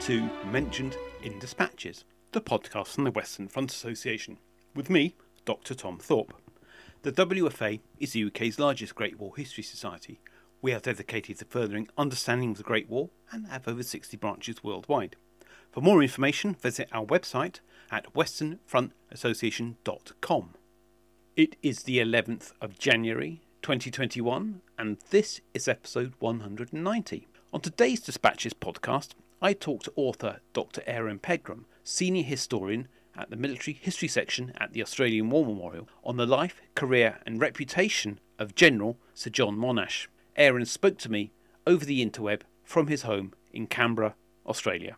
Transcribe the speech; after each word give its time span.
To 0.00 0.28
Mentioned 0.50 0.96
in 1.22 1.38
Dispatches, 1.38 2.04
the 2.32 2.40
podcast 2.40 2.88
from 2.88 3.04
the 3.04 3.10
Western 3.10 3.48
Front 3.48 3.70
Association, 3.70 4.38
with 4.74 4.88
me, 4.88 5.14
Dr. 5.44 5.74
Tom 5.74 5.98
Thorpe. 5.98 6.32
The 7.02 7.12
WFA 7.12 7.80
is 7.98 8.12
the 8.12 8.24
UK's 8.24 8.58
largest 8.58 8.94
Great 8.94 9.20
War 9.20 9.36
History 9.36 9.62
Society. 9.62 10.18
We 10.62 10.72
are 10.72 10.80
dedicated 10.80 11.36
to 11.38 11.44
furthering 11.44 11.86
understanding 11.98 12.52
of 12.52 12.56
the 12.56 12.62
Great 12.62 12.88
War 12.88 13.10
and 13.30 13.48
have 13.48 13.68
over 13.68 13.82
60 13.82 14.16
branches 14.16 14.64
worldwide. 14.64 15.16
For 15.70 15.82
more 15.82 16.02
information, 16.02 16.54
visit 16.54 16.88
our 16.92 17.04
website 17.04 17.60
at 17.90 18.14
westernfrontassociation.com. 18.14 20.54
It 21.36 21.56
is 21.62 21.82
the 21.82 21.98
11th 21.98 22.52
of 22.62 22.78
January 22.78 23.42
2021, 23.60 24.62
and 24.78 24.96
this 25.10 25.42
is 25.52 25.68
episode 25.68 26.14
190. 26.20 27.28
On 27.52 27.60
today's 27.60 28.00
Dispatches 28.00 28.54
podcast, 28.54 29.10
I 29.42 29.54
talked 29.54 29.86
to 29.86 29.92
author 29.96 30.40
Dr. 30.52 30.82
Aaron 30.86 31.18
Pegram, 31.18 31.64
senior 31.82 32.22
historian 32.22 32.88
at 33.16 33.30
the 33.30 33.36
Military 33.36 33.72
History 33.72 34.06
Section 34.06 34.52
at 34.58 34.74
the 34.74 34.82
Australian 34.82 35.30
War 35.30 35.46
Memorial, 35.46 35.88
on 36.04 36.18
the 36.18 36.26
life, 36.26 36.60
career, 36.74 37.20
and 37.24 37.40
reputation 37.40 38.20
of 38.38 38.54
General 38.54 38.98
Sir 39.14 39.30
John 39.30 39.56
Monash. 39.56 40.08
Aaron 40.36 40.66
spoke 40.66 40.98
to 40.98 41.10
me 41.10 41.32
over 41.66 41.86
the 41.86 42.04
interweb 42.04 42.42
from 42.64 42.88
his 42.88 43.02
home 43.02 43.32
in 43.50 43.66
Canberra, 43.66 44.14
Australia. 44.46 44.96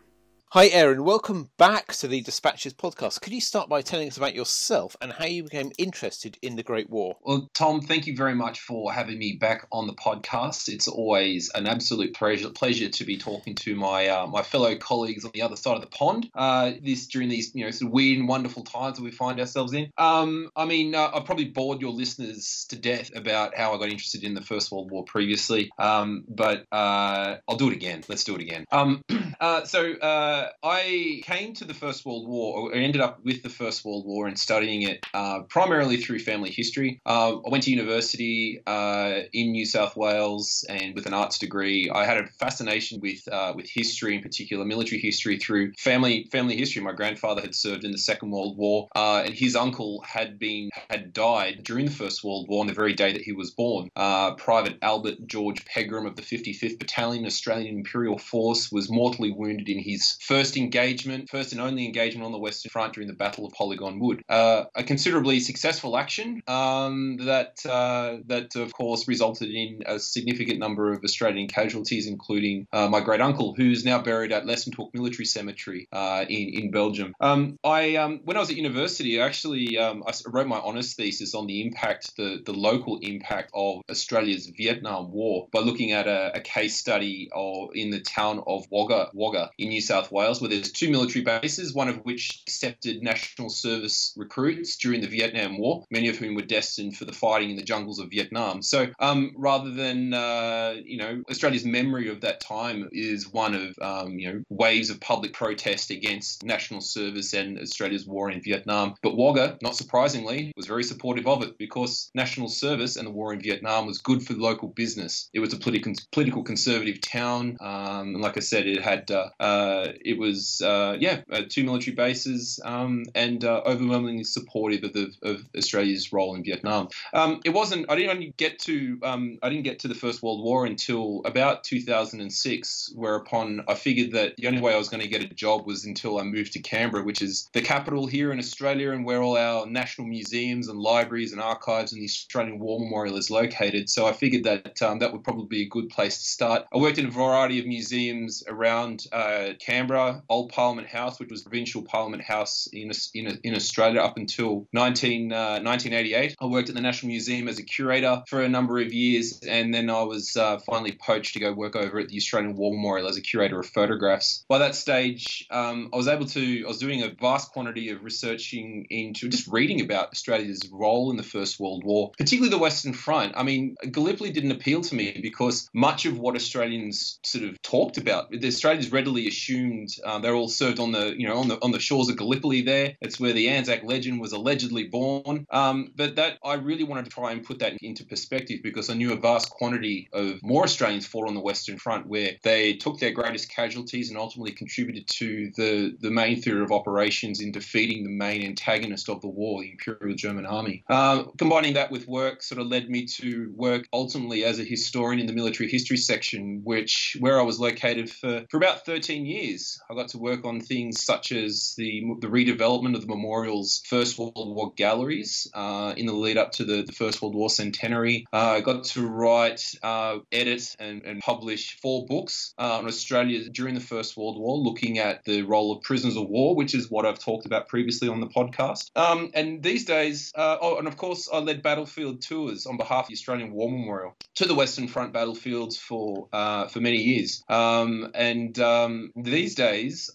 Hi, 0.53 0.67
Aaron. 0.67 1.03
Welcome 1.03 1.49
back 1.57 1.93
to 1.93 2.07
the 2.07 2.21
Dispatches 2.21 2.75
podcast. 2.75 3.21
Could 3.21 3.33
you 3.33 3.41
start 3.41 3.69
by 3.69 3.81
telling 3.81 4.07
us 4.07 4.17
about 4.17 4.35
yourself 4.35 4.95
and 5.01 5.11
how 5.11 5.25
you 5.25 5.41
became 5.41 5.71
interested 5.79 6.37
in 6.43 6.57
the 6.57 6.61
Great 6.61 6.91
War? 6.91 7.17
Well, 7.23 7.49
Tom, 7.55 7.81
thank 7.81 8.05
you 8.05 8.15
very 8.15 8.35
much 8.35 8.59
for 8.59 8.93
having 8.93 9.17
me 9.17 9.35
back 9.41 9.65
on 9.71 9.87
the 9.87 9.95
podcast. 9.95 10.69
It's 10.69 10.87
always 10.87 11.49
an 11.55 11.65
absolute 11.65 12.13
pleasure, 12.13 12.51
pleasure 12.51 12.87
to 12.87 13.03
be 13.03 13.17
talking 13.17 13.55
to 13.55 13.75
my 13.75 14.09
uh, 14.09 14.27
my 14.27 14.43
fellow 14.43 14.75
colleagues 14.75 15.25
on 15.25 15.31
the 15.33 15.41
other 15.41 15.55
side 15.55 15.73
of 15.73 15.81
the 15.81 15.87
pond. 15.87 16.29
Uh, 16.35 16.73
this 16.83 17.07
during 17.07 17.29
these 17.29 17.55
you 17.55 17.65
know 17.65 17.71
sort 17.71 17.87
of 17.87 17.93
weird 17.93 18.19
and 18.19 18.27
wonderful 18.27 18.63
times 18.63 18.97
that 18.97 19.03
we 19.03 19.09
find 19.09 19.39
ourselves 19.39 19.73
in. 19.73 19.89
Um, 19.97 20.51
I 20.55 20.65
mean, 20.65 20.93
uh, 20.93 21.09
I've 21.15 21.25
probably 21.25 21.45
bored 21.45 21.81
your 21.81 21.93
listeners 21.93 22.67
to 22.69 22.75
death 22.75 23.09
about 23.15 23.57
how 23.57 23.73
I 23.73 23.79
got 23.79 23.89
interested 23.89 24.23
in 24.23 24.35
the 24.35 24.41
First 24.41 24.71
World 24.71 24.91
War 24.91 25.03
previously, 25.03 25.71
um, 25.79 26.25
but 26.27 26.67
uh, 26.71 27.37
I'll 27.47 27.57
do 27.57 27.71
it 27.71 27.73
again. 27.73 28.03
Let's 28.07 28.23
do 28.23 28.35
it 28.35 28.41
again. 28.41 28.65
Um, 28.71 29.01
uh, 29.39 29.63
so 29.63 30.42
uh, 30.43 30.49
I 30.63 31.21
came 31.23 31.53
to 31.55 31.65
the 31.65 31.73
First 31.73 32.05
World 32.05 32.27
War, 32.27 32.57
or 32.57 32.73
ended 32.73 33.01
up 33.01 33.23
with 33.23 33.43
the 33.43 33.49
First 33.49 33.85
World 33.85 34.05
War 34.05 34.27
and 34.27 34.37
studying 34.37 34.83
it 34.83 35.05
uh, 35.13 35.41
primarily 35.43 35.97
through 35.97 36.19
family 36.19 36.51
history. 36.51 37.01
Uh, 37.05 37.37
I 37.37 37.49
went 37.49 37.63
to 37.63 37.71
university 37.71 38.61
uh, 38.65 39.21
in 39.31 39.51
New 39.51 39.65
South 39.65 39.95
Wales 39.95 40.65
and 40.67 40.95
with 40.95 41.05
an 41.05 41.13
arts 41.13 41.39
degree. 41.39 41.89
I 41.89 42.05
had 42.05 42.17
a 42.17 42.27
fascination 42.27 42.99
with 42.99 43.27
uh, 43.31 43.53
with 43.55 43.69
history, 43.69 44.15
in 44.15 44.21
particular 44.21 44.65
military 44.65 45.01
history, 45.01 45.37
through 45.37 45.73
family 45.77 46.27
family 46.31 46.57
history. 46.57 46.81
My 46.81 46.93
grandfather 46.93 47.41
had 47.41 47.55
served 47.55 47.83
in 47.83 47.91
the 47.91 47.97
Second 47.97 48.31
World 48.31 48.57
War, 48.57 48.87
uh, 48.95 49.23
and 49.25 49.33
his 49.33 49.55
uncle 49.55 50.01
had 50.01 50.39
been 50.39 50.69
had 50.89 51.13
died 51.13 51.63
during 51.63 51.85
the 51.85 51.91
First 51.91 52.23
World 52.23 52.47
War 52.49 52.61
on 52.61 52.67
the 52.67 52.73
very 52.73 52.93
day 52.93 53.13
that 53.13 53.21
he 53.21 53.31
was 53.31 53.51
born. 53.51 53.89
Private 54.37 54.77
Albert 54.81 55.27
George 55.27 55.63
Pegram 55.65 56.05
of 56.05 56.15
the 56.15 56.21
55th 56.21 56.79
Battalion, 56.79 57.25
Australian 57.25 57.77
Imperial 57.77 58.17
Force, 58.17 58.71
was 58.71 58.89
mortally 58.89 59.31
wounded 59.31 59.69
in 59.69 59.79
his 59.79 60.17
first 60.21 60.32
engagement, 60.57 61.29
first 61.29 61.51
and 61.51 61.61
only 61.61 61.85
engagement 61.85 62.25
on 62.25 62.31
the 62.31 62.37
Western 62.37 62.69
Front 62.69 62.93
during 62.93 63.07
the 63.07 63.15
Battle 63.15 63.45
of 63.45 63.53
Polygon 63.53 63.99
Wood. 63.99 64.23
Uh, 64.29 64.65
a 64.75 64.83
considerably 64.83 65.39
successful 65.39 65.97
action 65.97 66.41
um, 66.47 67.17
that 67.17 67.65
uh, 67.65 68.17
that 68.25 68.55
of 68.55 68.73
course 68.73 69.07
resulted 69.07 69.49
in 69.49 69.81
a 69.85 69.99
significant 69.99 70.59
number 70.59 70.91
of 70.91 71.03
Australian 71.03 71.47
casualties, 71.47 72.07
including 72.07 72.67
uh, 72.73 72.87
my 72.87 73.01
great 73.01 73.21
uncle, 73.21 73.53
who's 73.55 73.85
now 73.85 74.01
buried 74.01 74.31
at 74.31 74.45
Lijssenthoek 74.45 74.93
Military 74.93 75.25
Cemetery 75.25 75.87
uh, 75.91 76.25
in 76.27 76.49
in 76.49 76.71
Belgium. 76.71 77.13
Um, 77.19 77.57
I 77.63 77.95
um, 77.95 78.21
when 78.23 78.37
I 78.37 78.39
was 78.39 78.49
at 78.49 78.57
university, 78.57 79.21
I 79.21 79.25
actually 79.25 79.77
um, 79.77 80.03
I 80.07 80.13
wrote 80.27 80.47
my 80.47 80.57
honours 80.57 80.93
thesis 80.95 81.35
on 81.35 81.47
the 81.47 81.61
impact, 81.61 82.15
the 82.17 82.41
the 82.45 82.53
local 82.53 82.99
impact 83.01 83.51
of 83.53 83.81
Australia's 83.89 84.47
Vietnam 84.47 85.11
War 85.11 85.47
by 85.51 85.59
looking 85.59 85.91
at 85.91 86.07
a, 86.07 86.31
a 86.35 86.39
case 86.39 86.75
study 86.75 87.29
of, 87.33 87.69
in 87.73 87.89
the 87.89 88.01
town 88.01 88.43
of 88.47 88.65
Wagga, 88.69 89.09
Wagga 89.13 89.51
in 89.57 89.69
New 89.69 89.81
South 89.81 90.11
Wales 90.11 90.22
Wales, 90.23 90.41
where 90.41 90.49
there's 90.49 90.71
two 90.71 90.89
military 90.89 91.23
bases, 91.23 91.73
one 91.73 91.89
of 91.89 91.97
which 91.97 92.41
accepted 92.47 93.03
national 93.03 93.49
service 93.49 94.13
recruits 94.15 94.77
during 94.77 95.01
the 95.01 95.07
Vietnam 95.07 95.57
War, 95.57 95.83
many 95.91 96.07
of 96.09 96.17
whom 96.17 96.35
were 96.35 96.41
destined 96.41 96.95
for 96.95 97.05
the 97.05 97.11
fighting 97.11 97.49
in 97.49 97.57
the 97.57 97.63
jungles 97.63 97.99
of 97.99 98.09
Vietnam. 98.09 98.61
So 98.61 98.87
um, 98.99 99.31
rather 99.35 99.71
than, 99.71 100.13
uh, 100.13 100.75
you 100.83 100.97
know, 100.97 101.23
Australia's 101.29 101.65
memory 101.65 102.09
of 102.09 102.21
that 102.21 102.39
time 102.39 102.89
is 102.91 103.31
one 103.31 103.53
of, 103.53 103.75
um, 103.81 104.17
you 104.17 104.31
know, 104.31 104.41
waves 104.49 104.89
of 104.89 105.01
public 105.01 105.33
protest 105.33 105.91
against 105.91 106.43
national 106.43 106.81
service 106.81 107.33
and 107.33 107.59
Australia's 107.59 108.07
war 108.07 108.31
in 108.31 108.41
Vietnam. 108.41 108.95
But 109.01 109.17
Wagga, 109.17 109.57
not 109.61 109.75
surprisingly, 109.75 110.53
was 110.55 110.67
very 110.67 110.83
supportive 110.83 111.27
of 111.27 111.43
it 111.43 111.57
because 111.57 112.09
national 112.15 112.47
service 112.47 112.95
and 112.95 113.07
the 113.07 113.11
war 113.11 113.33
in 113.33 113.41
Vietnam 113.41 113.87
was 113.87 113.97
good 113.97 114.23
for 114.23 114.33
local 114.33 114.69
business. 114.69 115.29
It 115.33 115.39
was 115.39 115.53
a 115.53 115.57
political, 115.57 115.93
political 116.11 116.43
conservative 116.43 117.01
town. 117.01 117.57
Um, 117.59 118.15
and 118.15 118.21
like 118.21 118.37
I 118.37 118.41
said, 118.41 118.67
it 118.67 118.81
had, 118.81 119.11
uh, 119.11 119.29
uh, 119.39 119.91
it 120.05 120.12
it 120.13 120.19
was 120.19 120.61
uh, 120.61 120.95
yeah 120.99 121.21
uh, 121.31 121.41
two 121.47 121.63
military 121.63 121.95
bases 121.95 122.59
um, 122.63 123.03
and 123.15 123.43
uh, 123.43 123.61
overwhelmingly 123.65 124.23
supportive 124.23 124.83
of, 124.83 124.93
the, 124.93 125.11
of, 125.23 125.43
Australia's 125.57 126.13
role 126.13 126.35
in 126.35 126.43
Vietnam. 126.43 126.87
Um, 127.13 127.41
it 127.43 127.49
wasn't. 127.49 127.89
I 127.89 127.95
didn't 127.95 128.11
only 128.11 128.33
get 128.37 128.59
to 128.59 128.99
um, 129.03 129.39
I 129.41 129.49
didn't 129.49 129.63
get 129.63 129.79
to 129.79 129.87
the 129.87 129.95
First 129.95 130.21
World 130.23 130.43
War 130.43 130.65
until 130.65 131.21
about 131.25 131.63
2006, 131.63 132.93
whereupon 132.95 133.63
I 133.67 133.73
figured 133.73 134.11
that 134.11 134.37
the 134.37 134.47
only 134.47 134.61
way 134.61 134.73
I 134.73 134.77
was 134.77 134.89
going 134.89 135.01
to 135.01 135.07
get 135.07 135.23
a 135.23 135.33
job 135.33 135.65
was 135.65 135.85
until 135.85 136.19
I 136.19 136.23
moved 136.23 136.53
to 136.53 136.59
Canberra, 136.59 137.03
which 137.03 137.21
is 137.21 137.49
the 137.53 137.61
capital 137.61 138.07
here 138.07 138.31
in 138.31 138.39
Australia 138.39 138.91
and 138.91 139.05
where 139.05 139.21
all 139.21 139.37
our 139.37 139.65
national 139.65 140.07
museums 140.07 140.67
and 140.67 140.79
libraries 140.79 141.31
and 141.31 141.41
archives 141.41 141.91
and 141.91 142.01
the 142.01 142.05
Australian 142.05 142.59
War 142.59 142.79
Memorial 142.79 143.17
is 143.17 143.31
located. 143.31 143.89
So 143.89 144.05
I 144.05 144.13
figured 144.13 144.43
that 144.43 144.81
um, 144.81 144.99
that 144.99 145.11
would 145.11 145.23
probably 145.23 145.47
be 145.47 145.61
a 145.63 145.69
good 145.69 145.89
place 145.89 146.17
to 146.19 146.25
start. 146.25 146.65
I 146.73 146.77
worked 146.77 146.99
in 146.99 147.07
a 147.07 147.11
variety 147.11 147.59
of 147.59 147.65
museums 147.65 148.43
around 148.47 149.07
uh, 149.11 149.53
Canberra 149.93 150.23
Old 150.29 150.51
Parliament 150.51 150.87
House, 150.87 151.19
which 151.19 151.29
was 151.29 151.43
provincial 151.43 151.83
Parliament 151.83 152.23
House 152.23 152.67
in 152.73 152.91
in, 153.13 153.39
in 153.43 153.55
Australia 153.55 154.01
up 154.01 154.17
until 154.17 154.67
19, 154.73 155.31
uh, 155.31 155.59
1988. 155.61 156.35
I 156.39 156.45
worked 156.45 156.69
at 156.69 156.75
the 156.75 156.81
National 156.81 157.09
Museum 157.09 157.47
as 157.47 157.59
a 157.59 157.63
curator 157.63 158.23
for 158.27 158.41
a 158.41 158.49
number 158.49 158.79
of 158.79 158.91
years, 158.91 159.39
and 159.47 159.73
then 159.73 159.89
I 159.89 160.01
was 160.03 160.35
uh, 160.35 160.57
finally 160.65 160.97
poached 160.99 161.33
to 161.33 161.39
go 161.39 161.53
work 161.53 161.75
over 161.75 161.99
at 161.99 162.09
the 162.09 162.17
Australian 162.17 162.55
War 162.55 162.73
Memorial 162.73 163.07
as 163.07 163.17
a 163.17 163.21
curator 163.21 163.59
of 163.59 163.67
photographs. 163.67 164.43
By 164.49 164.57
that 164.59 164.75
stage, 164.75 165.45
um, 165.51 165.89
I 165.93 165.97
was 165.97 166.07
able 166.07 166.25
to. 166.27 166.63
I 166.65 166.67
was 166.67 166.79
doing 166.79 167.03
a 167.03 167.09
vast 167.09 167.51
quantity 167.51 167.89
of 167.89 168.03
researching 168.03 168.87
into 168.89 169.29
just 169.29 169.47
reading 169.47 169.81
about 169.81 170.09
Australia's 170.09 170.61
role 170.71 171.11
in 171.11 171.17
the 171.17 171.23
First 171.23 171.59
World 171.59 171.83
War, 171.83 172.11
particularly 172.17 172.49
the 172.49 172.57
Western 172.57 172.93
Front. 172.93 173.33
I 173.35 173.43
mean, 173.43 173.75
Gallipoli 173.91 174.31
didn't 174.31 174.51
appeal 174.51 174.81
to 174.81 174.95
me 174.95 175.19
because 175.21 175.69
much 175.73 176.05
of 176.05 176.17
what 176.17 176.35
Australians 176.35 177.19
sort 177.23 177.43
of 177.43 177.61
talked 177.61 177.97
about, 177.97 178.31
the 178.31 178.47
Australians 178.47 178.91
readily 178.91 179.27
assumed 179.27 179.82
um, 180.03 180.21
they're 180.21 180.35
all 180.35 180.47
served 180.47 180.79
on 180.79 180.91
the 180.91 181.13
you 181.17 181.27
know 181.27 181.37
on 181.37 181.47
the 181.47 181.57
on 181.61 181.71
the 181.71 181.79
shores 181.79 182.09
of 182.09 182.17
Gallipoli. 182.17 182.61
There, 182.61 182.93
it's 183.01 183.19
where 183.19 183.33
the 183.33 183.49
Anzac 183.49 183.83
legend 183.83 184.19
was 184.19 184.31
allegedly 184.31 184.85
born. 184.85 185.45
Um, 185.51 185.91
but 185.95 186.15
that 186.15 186.37
I 186.43 186.55
really 186.55 186.83
wanted 186.83 187.05
to 187.05 187.11
try 187.11 187.31
and 187.31 187.43
put 187.43 187.59
that 187.59 187.73
into 187.81 188.05
perspective 188.05 188.59
because 188.63 188.89
I 188.89 188.93
knew 188.93 189.13
a 189.13 189.17
vast 189.17 189.49
quantity 189.49 190.09
of 190.13 190.41
more 190.43 190.63
Australians 190.63 191.05
fought 191.05 191.27
on 191.27 191.35
the 191.35 191.41
Western 191.41 191.77
Front 191.77 192.07
where 192.07 192.31
they 192.43 192.73
took 192.73 192.99
their 192.99 193.11
greatest 193.11 193.49
casualties 193.49 194.09
and 194.09 194.17
ultimately 194.17 194.51
contributed 194.51 195.07
to 195.07 195.51
the 195.55 195.95
the 195.99 196.11
main 196.11 196.41
theory 196.41 196.63
of 196.63 196.71
operations 196.71 197.39
in 197.39 197.51
defeating 197.51 198.03
the 198.03 198.09
main 198.09 198.43
antagonist 198.43 199.09
of 199.09 199.21
the 199.21 199.27
war, 199.27 199.61
the 199.61 199.71
Imperial 199.71 200.15
German 200.15 200.45
Army. 200.45 200.83
Uh, 200.89 201.23
combining 201.37 201.73
that 201.73 201.91
with 201.91 202.07
work 202.07 202.41
sort 202.43 202.59
of 202.59 202.67
led 202.67 202.89
me 202.89 203.05
to 203.05 203.51
work 203.55 203.87
ultimately 203.93 204.43
as 204.43 204.59
a 204.59 204.63
historian 204.63 205.19
in 205.19 205.27
the 205.27 205.33
military 205.33 205.69
history 205.69 205.97
section, 205.97 206.61
which 206.63 207.17
where 207.19 207.39
I 207.39 207.43
was 207.43 207.59
located 207.59 208.09
for, 208.09 208.45
for 208.49 208.57
about 208.57 208.85
13 208.85 209.25
years. 209.25 209.72
I 209.89 209.95
got 209.95 210.09
to 210.09 210.17
work 210.17 210.45
on 210.45 210.61
things 210.61 211.03
such 211.03 211.31
as 211.31 211.73
the, 211.77 212.03
the 212.19 212.27
redevelopment 212.27 212.95
of 212.95 213.01
the 213.01 213.07
memorial's 213.07 213.81
First 213.85 214.17
World 214.17 214.33
War 214.35 214.73
galleries 214.75 215.49
uh, 215.53 215.93
in 215.95 216.05
the 216.05 216.13
lead 216.13 216.37
up 216.37 216.51
to 216.53 216.65
the, 216.65 216.83
the 216.83 216.91
First 216.91 217.21
World 217.21 217.35
War 217.35 217.49
centenary. 217.49 218.25
Uh, 218.33 218.51
I 218.57 218.61
got 218.61 218.85
to 218.85 219.07
write, 219.07 219.75
uh, 219.83 220.19
edit, 220.31 220.75
and, 220.79 221.03
and, 221.03 221.21
publish 221.23 221.79
four 221.81 222.05
books 222.05 222.53
uh, 222.57 222.79
on 222.79 222.85
Australia 222.85 223.47
during 223.49 223.75
the 223.75 223.81
First 223.81 224.17
World 224.17 224.37
War, 224.37 224.57
looking 224.57 224.99
at 224.99 225.23
the 225.23 225.43
role 225.43 225.71
of 225.71 225.83
prisoners 225.83 226.17
of 226.17 226.27
war, 226.27 226.55
which 226.55 226.75
is 226.75 226.91
what 226.91 227.05
I've 227.05 227.19
talked 227.19 227.45
about 227.45 227.69
previously 227.69 228.09
on 228.09 228.19
the 228.19 228.27
podcast. 228.27 228.91
Um, 228.95 229.31
and 229.33 229.63
these 229.63 229.85
days, 229.85 230.33
uh, 230.35 230.57
oh, 230.61 230.77
and 230.77 230.87
of 230.87 230.97
course, 230.97 231.29
I 231.31 231.39
led 231.39 231.63
battlefield 231.63 232.21
tours 232.21 232.65
on 232.65 232.77
behalf 232.77 233.05
of 233.05 233.07
the 233.07 233.13
Australian 233.13 233.53
War 233.53 233.69
Memorial 233.71 234.15
to 234.35 234.45
the 234.45 234.55
Western 234.55 234.87
Front 234.87 235.13
battlefields 235.13 235.77
for 235.77 236.27
for 236.31 236.79
many 236.81 236.97
years. 236.97 237.43
Um, 237.47 238.11
and 238.13 238.57
um, 238.59 239.11
these 239.15 239.55
days, 239.55 239.62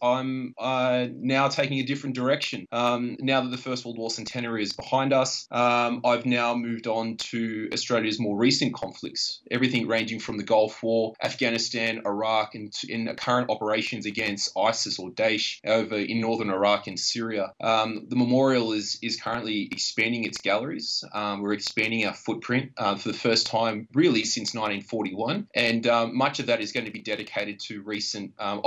I'm 0.02 0.54
uh, 0.58 1.06
now 1.12 1.48
taking 1.48 1.78
a 1.78 1.84
different 1.84 2.16
direction. 2.16 2.66
Um, 2.72 3.16
now 3.20 3.40
that 3.40 3.50
the 3.50 3.58
First 3.58 3.84
World 3.84 3.98
War 3.98 4.10
centenary 4.10 4.62
is 4.62 4.72
behind 4.72 5.12
us, 5.12 5.46
um, 5.50 6.02
I've 6.04 6.26
now 6.26 6.54
moved 6.54 6.86
on 6.86 7.16
to 7.16 7.68
Australia's 7.72 8.20
more 8.20 8.36
recent 8.36 8.74
conflicts, 8.74 9.40
everything 9.50 9.86
ranging 9.86 10.20
from 10.20 10.36
the 10.36 10.44
Gulf 10.44 10.82
War, 10.82 11.14
Afghanistan, 11.22 12.02
Iraq, 12.04 12.54
and 12.54 12.72
in 12.88 13.14
current 13.16 13.50
operations 13.50 14.06
against 14.06 14.50
ISIS 14.56 14.98
or 14.98 15.10
Daesh 15.10 15.58
over 15.66 15.96
in 15.96 16.20
northern 16.20 16.50
Iraq 16.50 16.86
and 16.86 16.98
Syria. 16.98 17.52
Um, 17.60 18.06
the 18.08 18.16
memorial 18.16 18.72
is 18.72 18.98
is 19.02 19.20
currently 19.20 19.68
expanding 19.70 20.24
its 20.24 20.38
galleries. 20.38 21.04
Um, 21.12 21.42
we're 21.42 21.52
expanding 21.52 22.06
our 22.06 22.14
footprint 22.14 22.72
uh, 22.76 22.96
for 22.96 23.08
the 23.08 23.18
first 23.18 23.46
time, 23.46 23.88
really, 23.94 24.24
since 24.24 24.54
1941, 24.54 25.48
and 25.54 25.86
um, 25.86 26.16
much 26.16 26.40
of 26.40 26.46
that 26.46 26.60
is 26.60 26.72
going 26.72 26.86
to 26.86 26.92
be 26.92 27.00
dedicated 27.00 27.60
to 27.60 27.82
recent 27.82 28.32
um, 28.38 28.60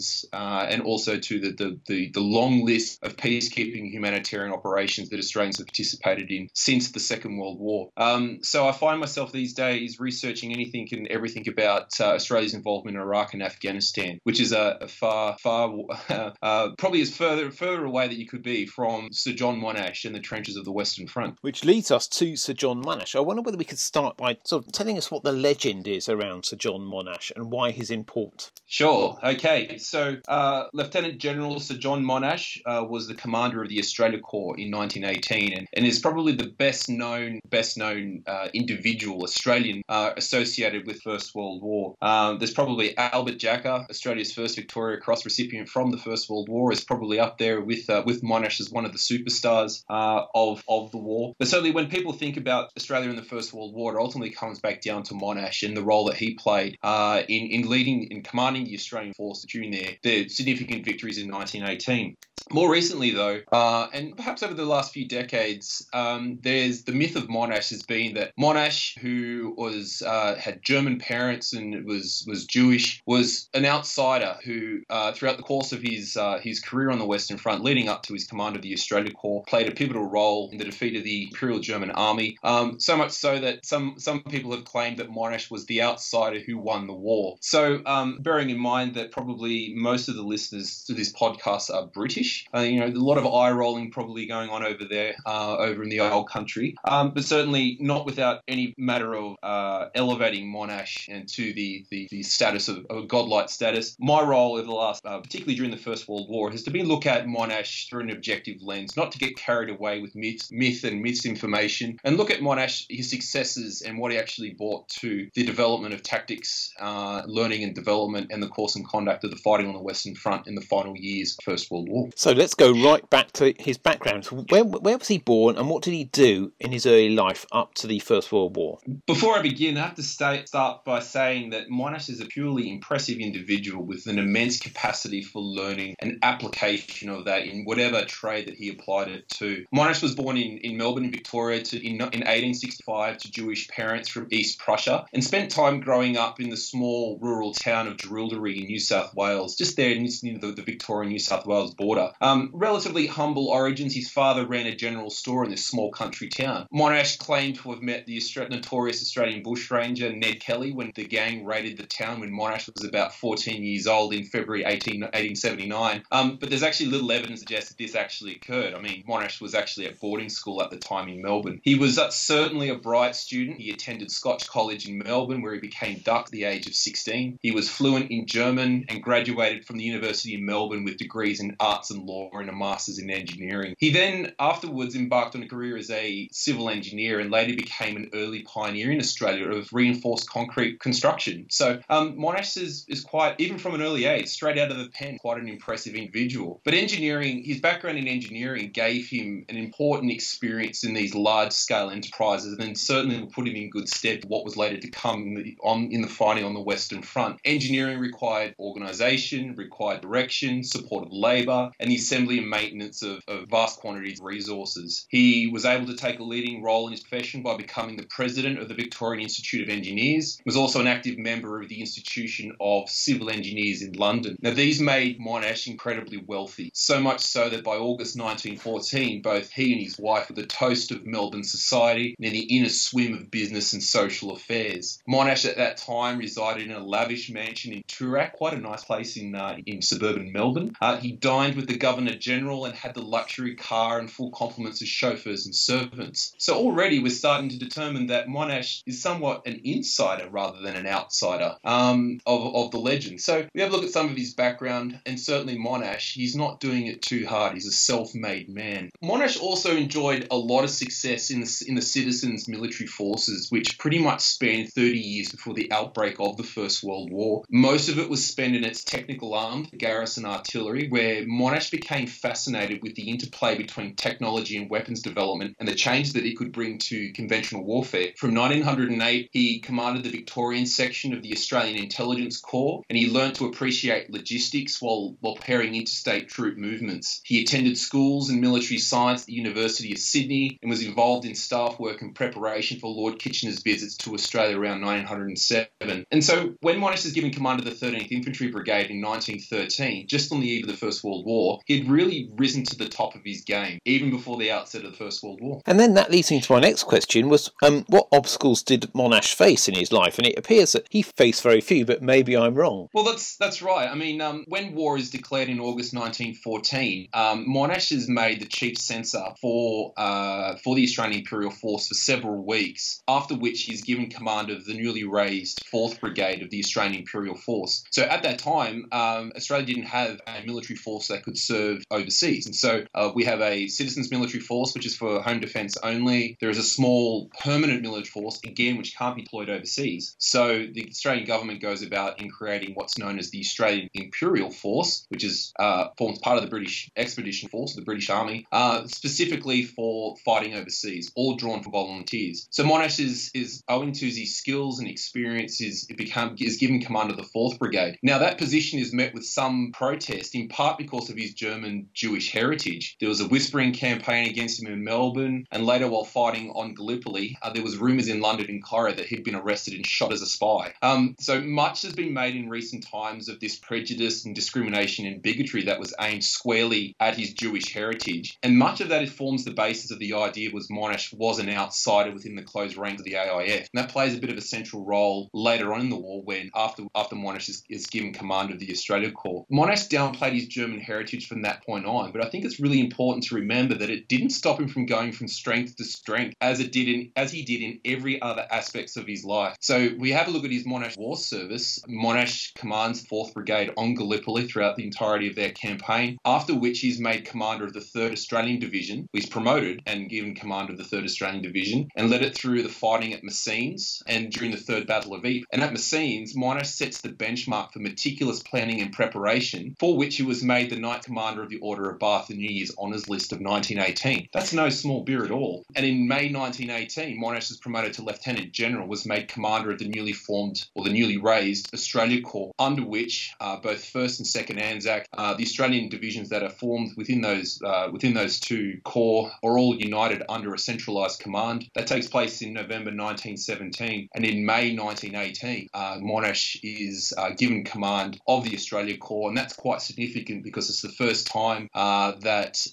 operations 0.00 0.24
uh, 0.32 0.66
and 0.68 0.82
also 0.82 1.18
to 1.18 1.40
the, 1.40 1.52
the, 1.52 1.80
the, 1.86 2.10
the, 2.12 2.20
long 2.20 2.64
list 2.64 3.02
of 3.02 3.16
peacekeeping 3.16 3.90
humanitarian 3.90 4.52
operations 4.52 5.08
that 5.08 5.18
Australians 5.18 5.58
have 5.58 5.66
participated 5.66 6.30
in 6.30 6.48
since 6.54 6.92
the 6.92 7.00
Second 7.00 7.36
World 7.38 7.58
War. 7.58 7.90
Um, 7.96 8.38
so 8.42 8.68
I 8.68 8.72
find 8.72 9.00
myself 9.00 9.32
these 9.32 9.54
days 9.54 9.98
researching 9.98 10.52
anything 10.52 10.88
and 10.92 11.08
everything 11.08 11.48
about 11.48 11.88
uh, 11.98 12.14
Australia's 12.14 12.54
involvement 12.54 12.96
in 12.96 13.02
Iraq 13.02 13.34
and 13.34 13.42
Afghanistan, 13.42 14.18
which 14.24 14.40
is 14.40 14.52
a, 14.52 14.78
a 14.82 14.88
far, 14.88 15.36
far, 15.38 15.72
uh, 16.42 16.70
probably 16.78 17.00
as 17.00 17.14
further 17.14 17.50
further 17.50 17.84
away 17.84 18.08
that 18.08 18.18
you 18.18 18.26
could 18.26 18.42
be 18.42 18.66
from 18.66 19.08
Sir 19.12 19.32
John 19.32 19.60
Monash 19.60 20.04
and 20.04 20.14
the 20.14 20.20
trenches 20.20 20.56
of 20.56 20.64
the 20.64 20.72
Western 20.72 21.06
Front. 21.06 21.38
Which 21.40 21.64
leads 21.64 21.90
us 21.90 22.06
to 22.08 22.36
Sir 22.36 22.52
John 22.52 22.82
Monash. 22.82 23.16
I 23.16 23.20
wonder 23.20 23.42
whether 23.42 23.58
we 23.58 23.64
could 23.64 23.78
start 23.78 24.16
by 24.16 24.36
sort 24.44 24.66
of 24.66 24.72
telling 24.72 24.96
us 24.98 25.10
what 25.10 25.24
the 25.24 25.32
legend 25.32 25.88
is 25.88 26.08
around 26.08 26.44
Sir 26.44 26.56
John 26.56 26.80
Monash 26.80 27.32
and 27.34 27.50
why 27.50 27.72
he's 27.72 27.90
important. 27.90 28.52
Sure. 28.66 29.18
Okay. 29.22 29.78
So 29.90 30.18
uh, 30.28 30.66
Lieutenant 30.72 31.18
General 31.18 31.58
Sir 31.58 31.74
John 31.74 32.04
Monash 32.04 32.60
uh, 32.64 32.84
was 32.88 33.08
the 33.08 33.14
commander 33.14 33.60
of 33.60 33.68
the 33.68 33.80
Australia 33.80 34.20
Corps 34.20 34.56
in 34.56 34.70
1918, 34.70 35.52
and, 35.52 35.66
and 35.72 35.84
is 35.84 35.98
probably 35.98 36.32
the 36.32 36.46
best 36.46 36.88
known 36.88 37.40
best 37.50 37.76
known 37.76 38.22
uh, 38.24 38.46
individual 38.54 39.24
Australian 39.24 39.82
uh, 39.88 40.12
associated 40.16 40.86
with 40.86 41.02
First 41.02 41.34
World 41.34 41.60
War. 41.60 41.96
Um, 42.00 42.38
there's 42.38 42.52
probably 42.52 42.96
Albert 42.96 43.38
Jacka, 43.38 43.86
Australia's 43.90 44.32
first 44.32 44.54
Victoria 44.54 44.98
Cross 44.98 45.24
recipient 45.24 45.68
from 45.68 45.90
the 45.90 45.98
First 45.98 46.30
World 46.30 46.48
War, 46.48 46.72
is 46.72 46.84
probably 46.84 47.18
up 47.18 47.38
there 47.38 47.60
with 47.60 47.90
uh, 47.90 48.04
with 48.06 48.22
Monash 48.22 48.60
as 48.60 48.70
one 48.70 48.84
of 48.84 48.92
the 48.92 48.98
superstars 48.98 49.82
uh, 49.90 50.22
of 50.36 50.62
of 50.68 50.92
the 50.92 50.98
war. 50.98 51.34
But 51.40 51.48
certainly, 51.48 51.72
when 51.72 51.88
people 51.88 52.12
think 52.12 52.36
about 52.36 52.70
Australia 52.76 53.10
in 53.10 53.16
the 53.16 53.24
First 53.24 53.52
World 53.52 53.74
War, 53.74 53.96
it 53.96 54.00
ultimately 54.00 54.30
comes 54.30 54.60
back 54.60 54.82
down 54.82 55.02
to 55.04 55.14
Monash 55.14 55.66
and 55.66 55.76
the 55.76 55.82
role 55.82 56.04
that 56.04 56.16
he 56.16 56.34
played 56.34 56.78
in 56.84 57.46
in 57.50 57.68
leading 57.68 58.04
in 58.04 58.22
commanding 58.22 58.66
the 58.66 58.76
Australian 58.76 59.14
force 59.14 59.44
during 59.48 59.72
their 59.80 59.96
their 60.02 60.28
significant 60.28 60.84
victories 60.84 61.18
in 61.18 61.30
1918. 61.30 62.16
More 62.52 62.70
recently, 62.70 63.10
though, 63.10 63.40
uh, 63.52 63.86
and 63.92 64.16
perhaps 64.16 64.42
over 64.42 64.54
the 64.54 64.64
last 64.64 64.92
few 64.92 65.06
decades, 65.06 65.86
um, 65.92 66.38
there's 66.42 66.82
the 66.82 66.92
myth 66.92 67.14
of 67.14 67.28
Monash 67.28 67.70
has 67.70 67.82
been 67.82 68.14
that 68.14 68.32
Monash, 68.36 68.98
who 68.98 69.54
was 69.56 70.02
uh, 70.04 70.34
had 70.36 70.62
German 70.62 70.98
parents 70.98 71.52
and 71.52 71.84
was 71.84 72.24
was 72.26 72.46
Jewish, 72.46 73.02
was 73.06 73.48
an 73.54 73.64
outsider 73.66 74.36
who, 74.44 74.80
uh, 74.90 75.12
throughout 75.12 75.36
the 75.36 75.44
course 75.44 75.72
of 75.72 75.80
his 75.80 76.16
uh, 76.16 76.40
his 76.42 76.60
career 76.60 76.90
on 76.90 76.98
the 76.98 77.06
Western 77.06 77.36
Front, 77.36 77.62
leading 77.62 77.88
up 77.88 78.02
to 78.04 78.14
his 78.14 78.26
command 78.26 78.56
of 78.56 78.62
the 78.62 78.72
Australia 78.72 79.12
Corps, 79.12 79.44
played 79.46 79.68
a 79.68 79.72
pivotal 79.72 80.06
role 80.06 80.48
in 80.50 80.58
the 80.58 80.64
defeat 80.64 80.96
of 80.96 81.04
the 81.04 81.24
Imperial 81.24 81.60
German 81.60 81.92
Army. 81.92 82.36
Um, 82.42 82.80
so 82.80 82.96
much 82.96 83.12
so 83.12 83.38
that 83.38 83.64
some 83.64 83.94
some 83.98 84.22
people 84.24 84.50
have 84.52 84.64
claimed 84.64 84.96
that 84.96 85.10
Monash 85.10 85.50
was 85.50 85.66
the 85.66 85.82
outsider 85.82 86.40
who 86.40 86.58
won 86.58 86.88
the 86.88 86.94
war. 86.94 87.36
So, 87.40 87.80
um, 87.86 88.18
bearing 88.20 88.50
in 88.50 88.58
mind 88.58 88.94
that 88.94 89.12
probably 89.12 89.69
most 89.74 90.08
of 90.08 90.16
the 90.16 90.22
listeners 90.22 90.84
to 90.86 90.94
this 90.94 91.12
podcast 91.12 91.72
are 91.74 91.86
British, 91.86 92.46
uh, 92.54 92.60
you 92.60 92.80
know, 92.80 92.86
a 92.86 92.92
lot 92.92 93.18
of 93.18 93.26
eye 93.26 93.50
rolling 93.50 93.90
probably 93.90 94.26
going 94.26 94.50
on 94.50 94.64
over 94.64 94.84
there, 94.84 95.14
uh, 95.26 95.56
over 95.56 95.82
in 95.82 95.88
the 95.88 96.00
old 96.00 96.28
country, 96.28 96.76
um, 96.84 97.12
but 97.14 97.24
certainly 97.24 97.76
not 97.80 98.06
without 98.06 98.42
any 98.48 98.74
matter 98.76 99.14
of 99.14 99.36
uh, 99.42 99.88
elevating 99.94 100.52
Monash 100.52 101.08
and 101.08 101.28
to 101.28 101.52
the, 101.52 101.84
the, 101.90 102.08
the 102.10 102.22
status 102.22 102.68
of, 102.68 102.86
of, 102.90 103.04
a 103.04 103.06
godlike 103.06 103.48
status. 103.48 103.96
My 103.98 104.22
role 104.22 104.54
over 104.54 104.66
the 104.66 104.72
last, 104.72 105.04
uh, 105.04 105.20
particularly 105.20 105.54
during 105.54 105.70
the 105.70 105.76
First 105.76 106.08
World 106.08 106.28
War, 106.28 106.50
has 106.50 106.64
to 106.64 106.70
be 106.70 106.82
look 106.82 107.06
at 107.06 107.26
Monash 107.26 107.88
through 107.88 108.02
an 108.02 108.10
objective 108.10 108.62
lens, 108.62 108.96
not 108.96 109.12
to 109.12 109.18
get 109.18 109.36
carried 109.36 109.70
away 109.70 110.00
with 110.00 110.14
myth, 110.14 110.48
myth 110.50 110.84
and 110.84 111.02
misinformation, 111.02 111.98
and 112.04 112.16
look 112.16 112.30
at 112.30 112.40
Monash, 112.40 112.86
his 112.88 113.10
successes, 113.10 113.82
and 113.82 113.98
what 113.98 114.12
he 114.12 114.18
actually 114.18 114.50
brought 114.50 114.88
to 114.88 115.28
the 115.34 115.44
development 115.44 115.94
of 115.94 116.02
tactics, 116.02 116.72
uh, 116.80 117.22
learning 117.26 117.64
and 117.64 117.74
development, 117.74 118.30
and 118.30 118.42
the 118.42 118.48
course 118.48 118.76
and 118.76 118.86
conduct 118.86 119.24
of 119.24 119.30
the 119.30 119.36
fighting 119.50 119.66
on 119.66 119.74
the 119.74 119.82
Western 119.82 120.14
Front 120.14 120.46
in 120.46 120.54
the 120.54 120.60
final 120.60 120.96
years 120.96 121.36
of 121.36 121.44
First 121.44 121.72
World 121.72 121.88
War. 121.88 122.08
So 122.14 122.30
let's 122.30 122.54
go 122.54 122.70
right 122.70 123.08
back 123.10 123.32
to 123.32 123.52
his 123.58 123.78
background. 123.78 124.26
Where, 124.26 124.62
where 124.64 124.96
was 124.96 125.08
he 125.08 125.18
born, 125.18 125.58
and 125.58 125.68
what 125.68 125.82
did 125.82 125.92
he 125.92 126.04
do 126.04 126.52
in 126.60 126.70
his 126.70 126.86
early 126.86 127.10
life 127.10 127.46
up 127.50 127.74
to 127.74 127.88
the 127.88 127.98
First 127.98 128.30
World 128.30 128.56
War? 128.56 128.78
Before 129.06 129.36
I 129.36 129.42
begin, 129.42 129.76
I 129.76 129.80
have 129.80 129.96
to 129.96 130.04
start 130.04 130.84
by 130.84 131.00
saying 131.00 131.50
that 131.50 131.68
Monash 131.68 132.08
is 132.08 132.20
a 132.20 132.26
purely 132.26 132.70
impressive 132.70 133.18
individual 133.18 133.84
with 133.84 134.06
an 134.06 134.20
immense 134.20 134.60
capacity 134.60 135.22
for 135.22 135.42
learning 135.42 135.96
and 135.98 136.18
application 136.22 137.08
of 137.08 137.24
that 137.24 137.46
in 137.46 137.64
whatever 137.64 138.04
trade 138.04 138.46
that 138.46 138.54
he 138.54 138.68
applied 138.68 139.08
it 139.08 139.28
to. 139.30 139.64
Monash 139.74 140.00
was 140.00 140.14
born 140.14 140.36
in, 140.36 140.58
in 140.58 140.76
Melbourne, 140.76 141.06
in 141.06 141.10
Victoria, 141.10 141.60
to, 141.62 141.76
in, 141.76 141.94
in 141.94 142.00
1865 142.00 143.18
to 143.18 143.30
Jewish 143.32 143.66
parents 143.68 144.08
from 144.08 144.28
East 144.30 144.60
Prussia, 144.60 145.06
and 145.12 145.24
spent 145.24 145.50
time 145.50 145.80
growing 145.80 146.16
up 146.16 146.38
in 146.38 146.50
the 146.50 146.56
small 146.56 147.18
rural 147.20 147.52
town 147.52 147.88
of 147.88 147.96
Jerilderie 147.96 148.60
in 148.60 148.66
New 148.66 148.78
South 148.78 149.12
Wales, 149.14 149.39
just 149.48 149.76
there 149.76 149.94
near 149.94 150.38
the, 150.38 150.52
the 150.52 150.62
Victoria 150.62 151.08
New 151.08 151.18
South 151.18 151.46
Wales 151.46 151.74
border. 151.74 152.12
Um, 152.20 152.50
relatively 152.52 153.06
humble 153.06 153.48
origins. 153.48 153.94
His 153.94 154.10
father 154.10 154.46
ran 154.46 154.66
a 154.66 154.74
general 154.74 155.10
store 155.10 155.44
in 155.44 155.50
this 155.50 155.66
small 155.66 155.90
country 155.90 156.28
town. 156.28 156.66
Monash 156.72 157.18
claimed 157.18 157.56
to 157.56 157.70
have 157.70 157.82
met 157.82 158.06
the 158.06 158.20
notorious 158.50 159.02
Australian 159.02 159.42
bushranger 159.42 160.12
Ned 160.12 160.40
Kelly 160.40 160.72
when 160.72 160.92
the 160.94 161.04
gang 161.04 161.44
raided 161.44 161.76
the 161.78 161.86
town 161.86 162.20
when 162.20 162.30
Monash 162.30 162.68
was 162.72 162.84
about 162.84 163.14
14 163.14 163.62
years 163.62 163.86
old 163.86 164.14
in 164.14 164.24
February 164.24 164.64
18, 164.64 165.00
1879. 165.00 166.04
Um, 166.10 166.36
but 166.40 166.48
there's 166.48 166.62
actually 166.62 166.90
little 166.90 167.10
evidence 167.12 167.40
to 167.40 167.46
suggest 167.46 167.68
that 167.68 167.78
this 167.78 167.94
actually 167.94 168.36
occurred. 168.36 168.74
I 168.74 168.80
mean, 168.80 169.04
Monash 169.08 169.40
was 169.40 169.54
actually 169.54 169.86
at 169.86 169.98
boarding 170.00 170.28
school 170.28 170.62
at 170.62 170.70
the 170.70 170.76
time 170.76 171.08
in 171.08 171.22
Melbourne. 171.22 171.60
He 171.62 171.74
was 171.74 171.98
uh, 171.98 172.10
certainly 172.10 172.68
a 172.68 172.76
bright 172.76 173.16
student. 173.16 173.58
He 173.58 173.70
attended 173.70 174.10
Scotch 174.10 174.48
College 174.48 174.88
in 174.88 174.98
Melbourne, 174.98 175.42
where 175.42 175.54
he 175.54 175.60
became 175.60 175.98
duck 176.00 176.26
at 176.26 176.30
the 176.30 176.44
age 176.44 176.66
of 176.66 176.74
16. 176.74 177.38
He 177.40 177.50
was 177.50 177.68
fluent 177.68 178.10
in 178.10 178.26
German 178.26 178.84
and 178.88 179.02
graduated 179.02 179.29
from 179.64 179.78
the 179.78 179.84
University 179.84 180.34
of 180.34 180.40
Melbourne 180.40 180.84
with 180.84 180.96
degrees 180.96 181.40
in 181.40 181.56
arts 181.60 181.90
and 181.90 182.04
law 182.04 182.30
and 182.32 182.48
a 182.48 182.52
master's 182.52 182.98
in 182.98 183.10
engineering. 183.10 183.74
He 183.78 183.90
then 183.90 184.32
afterwards 184.38 184.94
embarked 184.94 185.34
on 185.34 185.42
a 185.42 185.48
career 185.48 185.76
as 185.76 185.90
a 185.90 186.28
civil 186.32 186.68
engineer 186.68 187.20
and 187.20 187.30
later 187.30 187.54
became 187.54 187.96
an 187.96 188.10
early 188.14 188.42
pioneer 188.42 188.90
in 188.90 188.98
Australia 188.98 189.48
of 189.50 189.68
reinforced 189.72 190.28
concrete 190.28 190.80
construction. 190.80 191.46
So 191.50 191.80
um, 191.88 192.16
Monash 192.16 192.60
is, 192.60 192.84
is 192.88 193.02
quite, 193.02 193.36
even 193.38 193.58
from 193.58 193.74
an 193.74 193.82
early 193.82 194.04
age, 194.04 194.28
straight 194.28 194.58
out 194.58 194.70
of 194.70 194.78
the 194.78 194.88
pen, 194.88 195.18
quite 195.18 195.40
an 195.40 195.48
impressive 195.48 195.94
individual. 195.94 196.60
But 196.64 196.74
engineering, 196.74 197.44
his 197.44 197.60
background 197.60 197.98
in 197.98 198.08
engineering 198.08 198.70
gave 198.72 199.08
him 199.08 199.44
an 199.48 199.56
important 199.56 200.12
experience 200.12 200.84
in 200.84 200.94
these 200.94 201.14
large 201.14 201.52
scale 201.52 201.90
enterprises 201.90 202.58
and 202.58 202.76
certainly 202.76 203.26
put 203.26 203.48
him 203.48 203.56
in 203.56 203.70
good 203.70 203.88
stead 203.88 204.22
for 204.22 204.28
what 204.28 204.44
was 204.44 204.56
later 204.56 204.78
to 204.78 204.90
come 204.90 205.22
in 205.22 205.34
the, 205.34 205.56
on, 205.62 205.90
in 205.90 206.02
the 206.02 206.08
fighting 206.08 206.44
on 206.44 206.54
the 206.54 206.60
Western 206.60 207.02
Front. 207.02 207.38
Engineering 207.44 207.98
required 207.98 208.54
organisation, 208.58 209.19
required 209.56 210.00
direction, 210.00 210.62
support 210.64 211.06
of 211.06 211.12
labour, 211.12 211.70
and 211.78 211.90
the 211.90 211.96
assembly 211.96 212.38
and 212.38 212.48
maintenance 212.48 213.02
of, 213.02 213.22
of 213.28 213.48
vast 213.48 213.80
quantities 213.80 214.20
of 214.20 214.26
resources. 214.26 215.06
He 215.08 215.46
was 215.46 215.64
able 215.64 215.86
to 215.86 215.96
take 215.96 216.18
a 216.18 216.24
leading 216.24 216.62
role 216.62 216.86
in 216.86 216.92
his 216.92 217.00
profession 217.00 217.42
by 217.42 217.56
becoming 217.56 217.96
the 217.96 218.06
president 218.06 218.58
of 218.58 218.68
the 218.68 218.74
Victorian 218.74 219.22
Institute 219.22 219.62
of 219.62 219.68
Engineers, 219.68 220.36
He 220.36 220.42
was 220.44 220.56
also 220.56 220.80
an 220.80 220.86
active 220.86 221.18
member 221.18 221.60
of 221.60 221.68
the 221.68 221.80
Institution 221.80 222.56
of 222.60 222.88
Civil 222.88 223.30
Engineers 223.30 223.82
in 223.82 223.92
London. 223.92 224.36
Now, 224.40 224.52
these 224.52 224.80
made 224.80 225.20
Monash 225.20 225.66
incredibly 225.66 226.18
wealthy, 226.18 226.70
so 226.74 227.00
much 227.00 227.20
so 227.20 227.48
that 227.48 227.64
by 227.64 227.76
August 227.76 228.18
1914, 228.18 229.22
both 229.22 229.50
he 229.50 229.72
and 229.72 229.82
his 229.82 229.98
wife 229.98 230.28
were 230.28 230.36
the 230.36 230.46
toast 230.46 230.90
of 230.90 231.06
Melbourne 231.06 231.44
society 231.44 232.14
and 232.18 232.26
in 232.26 232.32
the 232.32 232.56
inner 232.56 232.68
swim 232.68 233.14
of 233.14 233.30
business 233.30 233.72
and 233.72 233.82
social 233.82 234.32
affairs. 234.32 235.02
Monash 235.08 235.48
at 235.48 235.56
that 235.56 235.76
time 235.76 236.18
resided 236.18 236.64
in 236.64 236.72
a 236.72 236.84
lavish 236.84 237.30
mansion 237.30 237.72
in 237.72 237.82
Toorak, 237.84 238.32
quite 238.32 238.54
a 238.54 238.60
nice 238.60 238.84
place 238.84 239.09
in, 239.16 239.34
uh, 239.34 239.56
in 239.66 239.82
suburban 239.82 240.32
Melbourne. 240.32 240.72
Uh, 240.80 240.96
he 240.96 241.12
dined 241.12 241.56
with 241.56 241.66
the 241.66 241.76
Governor 241.76 242.16
General 242.16 242.64
and 242.64 242.74
had 242.74 242.94
the 242.94 243.02
luxury 243.02 243.54
car 243.54 243.98
and 243.98 244.10
full 244.10 244.30
complements 244.30 244.80
of 244.80 244.88
chauffeurs 244.88 245.46
and 245.46 245.54
servants. 245.54 246.34
So 246.38 246.56
already 246.56 246.98
we're 247.00 247.10
starting 247.10 247.50
to 247.50 247.58
determine 247.58 248.06
that 248.06 248.28
Monash 248.28 248.82
is 248.86 249.02
somewhat 249.02 249.46
an 249.46 249.60
insider 249.64 250.28
rather 250.28 250.60
than 250.60 250.76
an 250.76 250.86
outsider 250.86 251.56
um, 251.64 252.20
of, 252.26 252.54
of 252.54 252.70
the 252.70 252.78
legend. 252.78 253.20
So 253.20 253.46
we 253.54 253.60
have 253.60 253.72
a 253.72 253.76
look 253.76 253.84
at 253.84 253.90
some 253.90 254.10
of 254.10 254.16
his 254.16 254.34
background, 254.34 255.00
and 255.06 255.18
certainly 255.18 255.58
Monash, 255.58 256.12
he's 256.12 256.36
not 256.36 256.60
doing 256.60 256.86
it 256.86 257.02
too 257.02 257.26
hard. 257.26 257.54
He's 257.54 257.66
a 257.66 257.72
self-made 257.72 258.48
man. 258.48 258.90
Monash 259.02 259.40
also 259.40 259.76
enjoyed 259.76 260.28
a 260.30 260.36
lot 260.36 260.64
of 260.64 260.70
success 260.70 261.30
in 261.30 261.40
the, 261.40 261.64
in 261.66 261.74
the 261.74 261.82
citizens' 261.82 262.48
military 262.48 262.86
forces, 262.86 263.50
which 263.50 263.78
pretty 263.78 263.98
much 263.98 264.20
spanned 264.20 264.72
30 264.72 264.98
years 264.98 265.30
before 265.30 265.54
the 265.54 265.70
outbreak 265.72 266.16
of 266.20 266.36
the 266.36 266.42
First 266.42 266.82
World 266.82 267.10
War. 267.10 267.44
Most 267.50 267.88
of 267.88 267.98
it 267.98 268.08
was 268.08 268.26
spent 268.26 268.56
in 268.56 268.64
its 268.64 268.84
technical 269.00 269.34
arm, 269.34 269.66
garrison 269.78 270.26
artillery, 270.26 270.88
where 270.88 271.24
Monash 271.24 271.70
became 271.70 272.06
fascinated 272.06 272.82
with 272.82 272.94
the 272.96 273.08
interplay 273.08 273.56
between 273.56 273.94
technology 273.96 274.58
and 274.58 274.68
weapons 274.68 275.00
development 275.00 275.56
and 275.58 275.66
the 275.66 275.74
changes 275.74 276.12
that 276.12 276.26
it 276.26 276.36
could 276.36 276.52
bring 276.52 276.76
to 276.76 277.10
conventional 277.14 277.64
warfare. 277.64 278.08
From 278.18 278.34
1908, 278.34 279.30
he 279.32 279.60
commanded 279.60 280.04
the 280.04 280.10
Victorian 280.10 280.66
section 280.66 281.14
of 281.14 281.22
the 281.22 281.32
Australian 281.32 281.78
Intelligence 281.78 282.38
Corps, 282.38 282.82
and 282.90 282.98
he 282.98 283.10
learned 283.10 283.36
to 283.36 283.46
appreciate 283.46 284.10
logistics 284.10 284.82
while, 284.82 285.16
while 285.20 285.38
interstate 285.50 286.28
troop 286.28 286.58
movements. 286.58 287.22
He 287.24 287.42
attended 287.42 287.78
schools 287.78 288.28
and 288.28 288.40
military 288.40 288.78
science 288.78 289.22
at 289.22 289.26
the 289.28 289.32
University 289.32 289.92
of 289.92 289.98
Sydney 289.98 290.58
and 290.60 290.70
was 290.70 290.84
involved 290.84 291.24
in 291.24 291.34
staff 291.34 291.78
work 291.78 292.02
and 292.02 292.14
preparation 292.14 292.78
for 292.78 292.88
Lord 292.88 293.18
Kitchener's 293.18 293.62
visits 293.62 293.96
to 293.98 294.14
Australia 294.14 294.58
around 294.58 294.82
1907. 294.82 296.04
And 296.10 296.24
so 296.24 296.54
when 296.60 296.78
Monash 296.78 297.04
was 297.04 297.12
given 297.12 297.32
command 297.32 297.60
of 297.60 297.64
the 297.64 297.86
13th 297.86 298.10
Infantry 298.10 298.48
Brigade 298.48 298.89
in 298.90 299.00
1913, 299.00 300.06
just 300.06 300.32
on 300.32 300.40
the 300.40 300.48
eve 300.48 300.64
of 300.64 300.70
the 300.70 300.76
First 300.76 301.04
World 301.04 301.24
War, 301.26 301.60
he 301.66 301.78
had 301.78 301.88
really 301.88 302.30
risen 302.36 302.64
to 302.64 302.76
the 302.76 302.88
top 302.88 303.14
of 303.14 303.22
his 303.24 303.42
game, 303.42 303.78
even 303.84 304.10
before 304.10 304.36
the 304.36 304.50
outset 304.50 304.84
of 304.84 304.92
the 304.92 304.96
First 304.96 305.22
World 305.22 305.40
War. 305.40 305.60
And 305.66 305.78
then 305.78 305.94
that 305.94 306.10
leads 306.10 306.30
into 306.30 306.52
my 306.52 306.60
next 306.60 306.84
question 306.84 307.28
was 307.28 307.50
um, 307.62 307.84
what 307.88 308.08
obstacles 308.12 308.62
did 308.62 308.82
Monash 308.94 309.34
face 309.34 309.68
in 309.68 309.74
his 309.74 309.92
life? 309.92 310.18
And 310.18 310.26
it 310.26 310.38
appears 310.38 310.72
that 310.72 310.86
he 310.90 311.02
faced 311.02 311.42
very 311.42 311.60
few, 311.60 311.84
but 311.84 312.02
maybe 312.02 312.36
I'm 312.36 312.54
wrong. 312.54 312.88
Well, 312.92 313.04
that's 313.04 313.36
that's 313.36 313.62
right. 313.62 313.88
I 313.88 313.94
mean, 313.94 314.20
um, 314.20 314.44
when 314.48 314.74
war 314.74 314.96
is 314.96 315.10
declared 315.10 315.48
in 315.48 315.60
August 315.60 315.94
1914, 315.94 317.08
um, 317.12 317.46
Monash 317.48 317.92
is 317.92 318.08
made 318.08 318.40
the 318.40 318.46
chief 318.46 318.78
censor 318.78 319.24
for 319.40 319.92
uh, 319.96 320.56
for 320.62 320.74
the 320.74 320.84
Australian 320.84 321.20
Imperial 321.20 321.50
Force 321.50 321.88
for 321.88 321.94
several 321.94 322.44
weeks. 322.44 323.02
After 323.08 323.34
which 323.34 323.62
he's 323.62 323.82
given 323.82 324.10
command 324.10 324.50
of 324.50 324.64
the 324.64 324.74
newly 324.74 325.04
raised 325.04 325.64
Fourth 325.70 326.00
Brigade 326.00 326.42
of 326.42 326.50
the 326.50 326.60
Australian 326.60 327.00
Imperial 327.00 327.36
Force. 327.36 327.84
So 327.90 328.02
at 328.02 328.22
that 328.22 328.38
time, 328.38 328.79
um, 328.92 329.32
Australia 329.36 329.66
didn't 329.66 329.84
have 329.84 330.20
a 330.26 330.44
military 330.46 330.76
force 330.76 331.08
that 331.08 331.22
could 331.22 331.38
serve 331.38 331.82
overseas, 331.90 332.46
and 332.46 332.54
so 332.54 332.84
uh, 332.94 333.10
we 333.14 333.24
have 333.24 333.40
a 333.40 333.68
citizens 333.68 334.10
military 334.10 334.40
force 334.40 334.74
which 334.74 334.86
is 334.86 334.96
for 334.96 335.22
home 335.22 335.40
defence 335.40 335.76
only. 335.82 336.36
There 336.40 336.50
is 336.50 336.58
a 336.58 336.62
small 336.62 337.30
permanent 337.42 337.82
military 337.82 338.04
force 338.04 338.40
again 338.44 338.76
which 338.76 338.96
can't 338.96 339.16
be 339.16 339.22
deployed 339.30 339.50
overseas. 339.50 340.16
So 340.18 340.66
the 340.72 340.88
Australian 340.88 341.26
government 341.26 341.60
goes 341.60 341.82
about 341.82 342.20
in 342.20 342.30
creating 342.30 342.74
what's 342.74 342.98
known 342.98 343.18
as 343.18 343.30
the 343.30 343.40
Australian 343.40 343.88
Imperial 343.94 344.50
Force, 344.50 345.06
which 345.08 345.24
is 345.24 345.52
uh, 345.58 345.88
forms 345.96 346.18
part 346.18 346.36
of 346.36 346.44
the 346.44 346.50
British 346.50 346.90
Expedition 346.96 347.48
Force, 347.48 347.74
the 347.74 347.82
British 347.82 348.10
Army, 348.10 348.46
uh, 348.52 348.86
specifically 348.86 349.62
for 349.64 350.16
fighting 350.24 350.54
overseas, 350.54 351.10
all 351.14 351.36
drawn 351.36 351.62
from 351.62 351.72
volunteers. 351.72 352.46
So 352.50 352.64
Monash 352.64 352.98
is, 353.00 353.30
is 353.34 353.62
owing 353.68 353.92
to 353.92 354.06
his 354.06 354.36
skills 354.36 354.80
and 354.80 354.88
experience, 354.88 355.60
is 355.60 355.88
is 355.88 356.56
given 356.56 356.80
command 356.80 357.10
of 357.10 357.16
the 357.16 357.22
Fourth 357.22 357.58
Brigade. 357.58 357.98
Now 358.02 358.18
that 358.18 358.38
position 358.38 358.59
is 358.60 358.92
met 358.92 359.14
with 359.14 359.24
some 359.24 359.72
protest, 359.72 360.34
in 360.34 360.48
part 360.48 360.78
because 360.78 361.08
of 361.08 361.16
his 361.16 361.34
German 361.34 361.88
Jewish 361.94 362.30
heritage. 362.30 362.96
There 363.00 363.08
was 363.08 363.20
a 363.20 363.28
whispering 363.28 363.72
campaign 363.72 364.28
against 364.28 364.62
him 364.62 364.70
in 364.70 364.84
Melbourne, 364.84 365.46
and 365.50 365.64
later 365.64 365.88
while 365.88 366.04
fighting 366.04 366.50
on 366.50 366.74
Gallipoli, 366.74 367.38
uh, 367.42 367.52
there 367.52 367.62
was 367.62 367.76
rumours 367.76 368.08
in 368.08 368.20
London 368.20 368.46
and 368.48 368.62
Cairo 368.62 368.92
that 368.92 369.06
he'd 369.06 369.24
been 369.24 369.34
arrested 369.34 369.74
and 369.74 369.86
shot 369.86 370.12
as 370.12 370.22
a 370.22 370.26
spy. 370.26 370.74
Um, 370.82 371.16
so 371.18 371.40
much 371.40 371.82
has 371.82 371.94
been 371.94 372.12
made 372.12 372.36
in 372.36 372.48
recent 372.48 372.86
times 372.86 373.28
of 373.28 373.40
this 373.40 373.56
prejudice 373.56 374.24
and 374.24 374.34
discrimination 374.34 375.06
and 375.06 375.22
bigotry 375.22 375.64
that 375.64 375.80
was 375.80 375.94
aimed 376.00 376.24
squarely 376.24 376.94
at 377.00 377.16
his 377.16 377.32
Jewish 377.32 377.72
heritage, 377.72 378.38
and 378.42 378.58
much 378.58 378.80
of 378.80 378.90
that 378.90 379.08
forms 379.08 379.44
the 379.44 379.52
basis 379.52 379.90
of 379.90 379.98
the 379.98 380.14
idea 380.14 380.50
was 380.52 380.68
Monash 380.68 381.12
was 381.14 381.38
an 381.38 381.48
outsider 381.48 382.12
within 382.12 382.34
the 382.34 382.42
closed 382.42 382.76
ranks 382.76 383.00
of 383.00 383.06
the 383.06 383.14
AIF, 383.14 383.68
and 383.72 383.82
that 383.82 383.90
plays 383.90 384.14
a 384.14 384.20
bit 384.20 384.30
of 384.30 384.36
a 384.36 384.42
central 384.42 384.84
role 384.84 385.30
later 385.32 385.72
on 385.72 385.80
in 385.80 385.88
the 385.88 385.96
war 385.96 386.22
when 386.22 386.50
after 386.54 386.84
after 386.94 387.16
Monash 387.16 387.48
is, 387.48 387.64
is 387.68 387.86
given 387.86 388.12
command 388.12 388.49
of 388.52 388.58
the 388.58 388.70
Australia 388.70 389.10
Corps. 389.10 389.46
Monash 389.52 389.88
downplayed 389.88 390.34
his 390.34 390.46
German 390.46 390.80
heritage 390.80 391.28
from 391.28 391.42
that 391.42 391.64
point 391.64 391.86
on, 391.86 392.12
but 392.12 392.24
I 392.24 392.28
think 392.28 392.44
it's 392.44 392.60
really 392.60 392.80
important 392.80 393.24
to 393.24 393.36
remember 393.36 393.74
that 393.74 393.90
it 393.90 394.08
didn't 394.08 394.30
stop 394.30 394.60
him 394.60 394.68
from 394.68 394.86
going 394.86 395.12
from 395.12 395.28
strength 395.28 395.76
to 395.76 395.84
strength 395.84 396.34
as 396.40 396.60
it 396.60 396.72
did 396.72 396.88
in 396.88 397.12
as 397.16 397.32
he 397.32 397.42
did 397.42 397.62
in 397.62 397.80
every 397.84 398.20
other 398.20 398.46
aspects 398.50 398.96
of 398.96 399.06
his 399.06 399.24
life. 399.24 399.56
So 399.60 399.90
we 399.98 400.10
have 400.10 400.28
a 400.28 400.30
look 400.30 400.44
at 400.44 400.50
his 400.50 400.64
Monash 400.64 400.96
war 400.96 401.16
service. 401.16 401.80
Monash 401.88 402.54
commands 402.54 403.06
4th 403.06 403.34
Brigade 403.34 403.72
on 403.76 403.94
Gallipoli 403.94 404.46
throughout 404.46 404.76
the 404.76 404.84
entirety 404.84 405.28
of 405.28 405.36
their 405.36 405.52
campaign, 405.52 406.18
after 406.24 406.54
which 406.54 406.80
he's 406.80 407.00
made 407.00 407.24
commander 407.24 407.64
of 407.64 407.72
the 407.72 407.80
3rd 407.80 408.12
Australian 408.12 408.58
Division. 408.60 409.08
He's 409.12 409.26
promoted 409.26 409.82
and 409.86 410.08
given 410.08 410.34
command 410.34 410.70
of 410.70 410.78
the 410.78 410.84
3rd 410.84 411.04
Australian 411.04 411.42
Division 411.42 411.88
and 411.96 412.10
led 412.10 412.22
it 412.22 412.34
through 412.34 412.62
the 412.62 412.68
fighting 412.68 413.12
at 413.12 413.24
Messines 413.24 414.02
and 414.06 414.30
during 414.30 414.50
the 414.50 414.56
Third 414.56 414.86
Battle 414.86 415.14
of 415.14 415.24
Ypres. 415.24 415.46
And 415.52 415.62
at 415.62 415.72
Messines, 415.72 416.34
Monash 416.36 416.66
sets 416.66 417.00
the 417.00 417.08
benchmark 417.08 417.72
for 417.72 417.80
meticulous 417.80 418.39
planning 418.42 418.80
and 418.80 418.92
preparation, 418.92 419.76
for 419.78 419.96
which 419.96 420.16
he 420.16 420.22
was 420.22 420.42
made 420.42 420.70
the 420.70 420.76
Knight 420.76 421.04
Commander 421.04 421.42
of 421.42 421.50
the 421.50 421.58
Order 421.58 421.90
of 421.90 421.98
Bath 421.98 422.28
the 422.28 422.36
New 422.36 422.48
Year's 422.48 422.74
Honours 422.78 423.08
List 423.08 423.32
of 423.32 423.40
1918. 423.40 424.28
That's 424.32 424.52
no 424.52 424.68
small 424.70 425.02
beer 425.02 425.24
at 425.24 425.30
all. 425.30 425.64
And 425.74 425.84
in 425.84 426.06
May 426.06 426.32
1918, 426.32 427.20
Monash 427.20 427.48
was 427.48 427.58
promoted 427.58 427.94
to 427.94 428.02
Lieutenant 428.02 428.52
General, 428.52 428.86
was 428.86 429.04
made 429.06 429.28
commander 429.28 429.72
of 429.72 429.78
the 429.78 429.88
newly 429.88 430.12
formed 430.12 430.66
or 430.74 430.84
the 430.84 430.92
newly 430.92 431.16
raised 431.16 431.72
Australia 431.74 432.20
Corps, 432.20 432.52
under 432.58 432.84
which 432.84 433.32
uh, 433.40 433.56
both 433.56 433.84
First 433.84 434.20
and 434.20 434.26
Second 434.26 434.58
Anzac, 434.58 435.06
uh, 435.12 435.34
the 435.34 435.42
Australian 435.42 435.88
divisions 435.88 436.28
that 436.30 436.42
are 436.42 436.50
formed 436.50 436.92
within 436.96 437.20
those 437.20 437.60
uh, 437.64 437.88
within 437.92 438.14
those 438.14 438.40
two 438.40 438.80
corps, 438.84 439.30
are 439.42 439.58
all 439.58 439.76
united 439.76 440.22
under 440.28 440.54
a 440.54 440.58
centralised 440.58 441.20
command. 441.20 441.68
That 441.74 441.86
takes 441.86 442.08
place 442.08 442.42
in 442.42 442.52
November 442.52 442.90
1917, 442.90 444.08
and 444.14 444.24
in 444.24 444.44
May 444.44 444.76
1918, 444.76 445.68
uh, 445.74 445.96
Monash 445.96 446.58
is 446.62 447.12
uh, 447.16 447.30
given 447.30 447.64
command 447.64 448.20
of 448.36 448.44
the 448.44 448.54
Australia 448.54 448.96
Corps, 448.96 449.28
and 449.28 449.36
that's 449.36 449.54
quite 449.54 449.82
significant 449.82 450.44
because 450.44 450.70
it's 450.70 450.82
the 450.82 450.88
first 450.88 451.26
time 451.26 451.68
uh, 451.74 452.12
that 452.20 452.66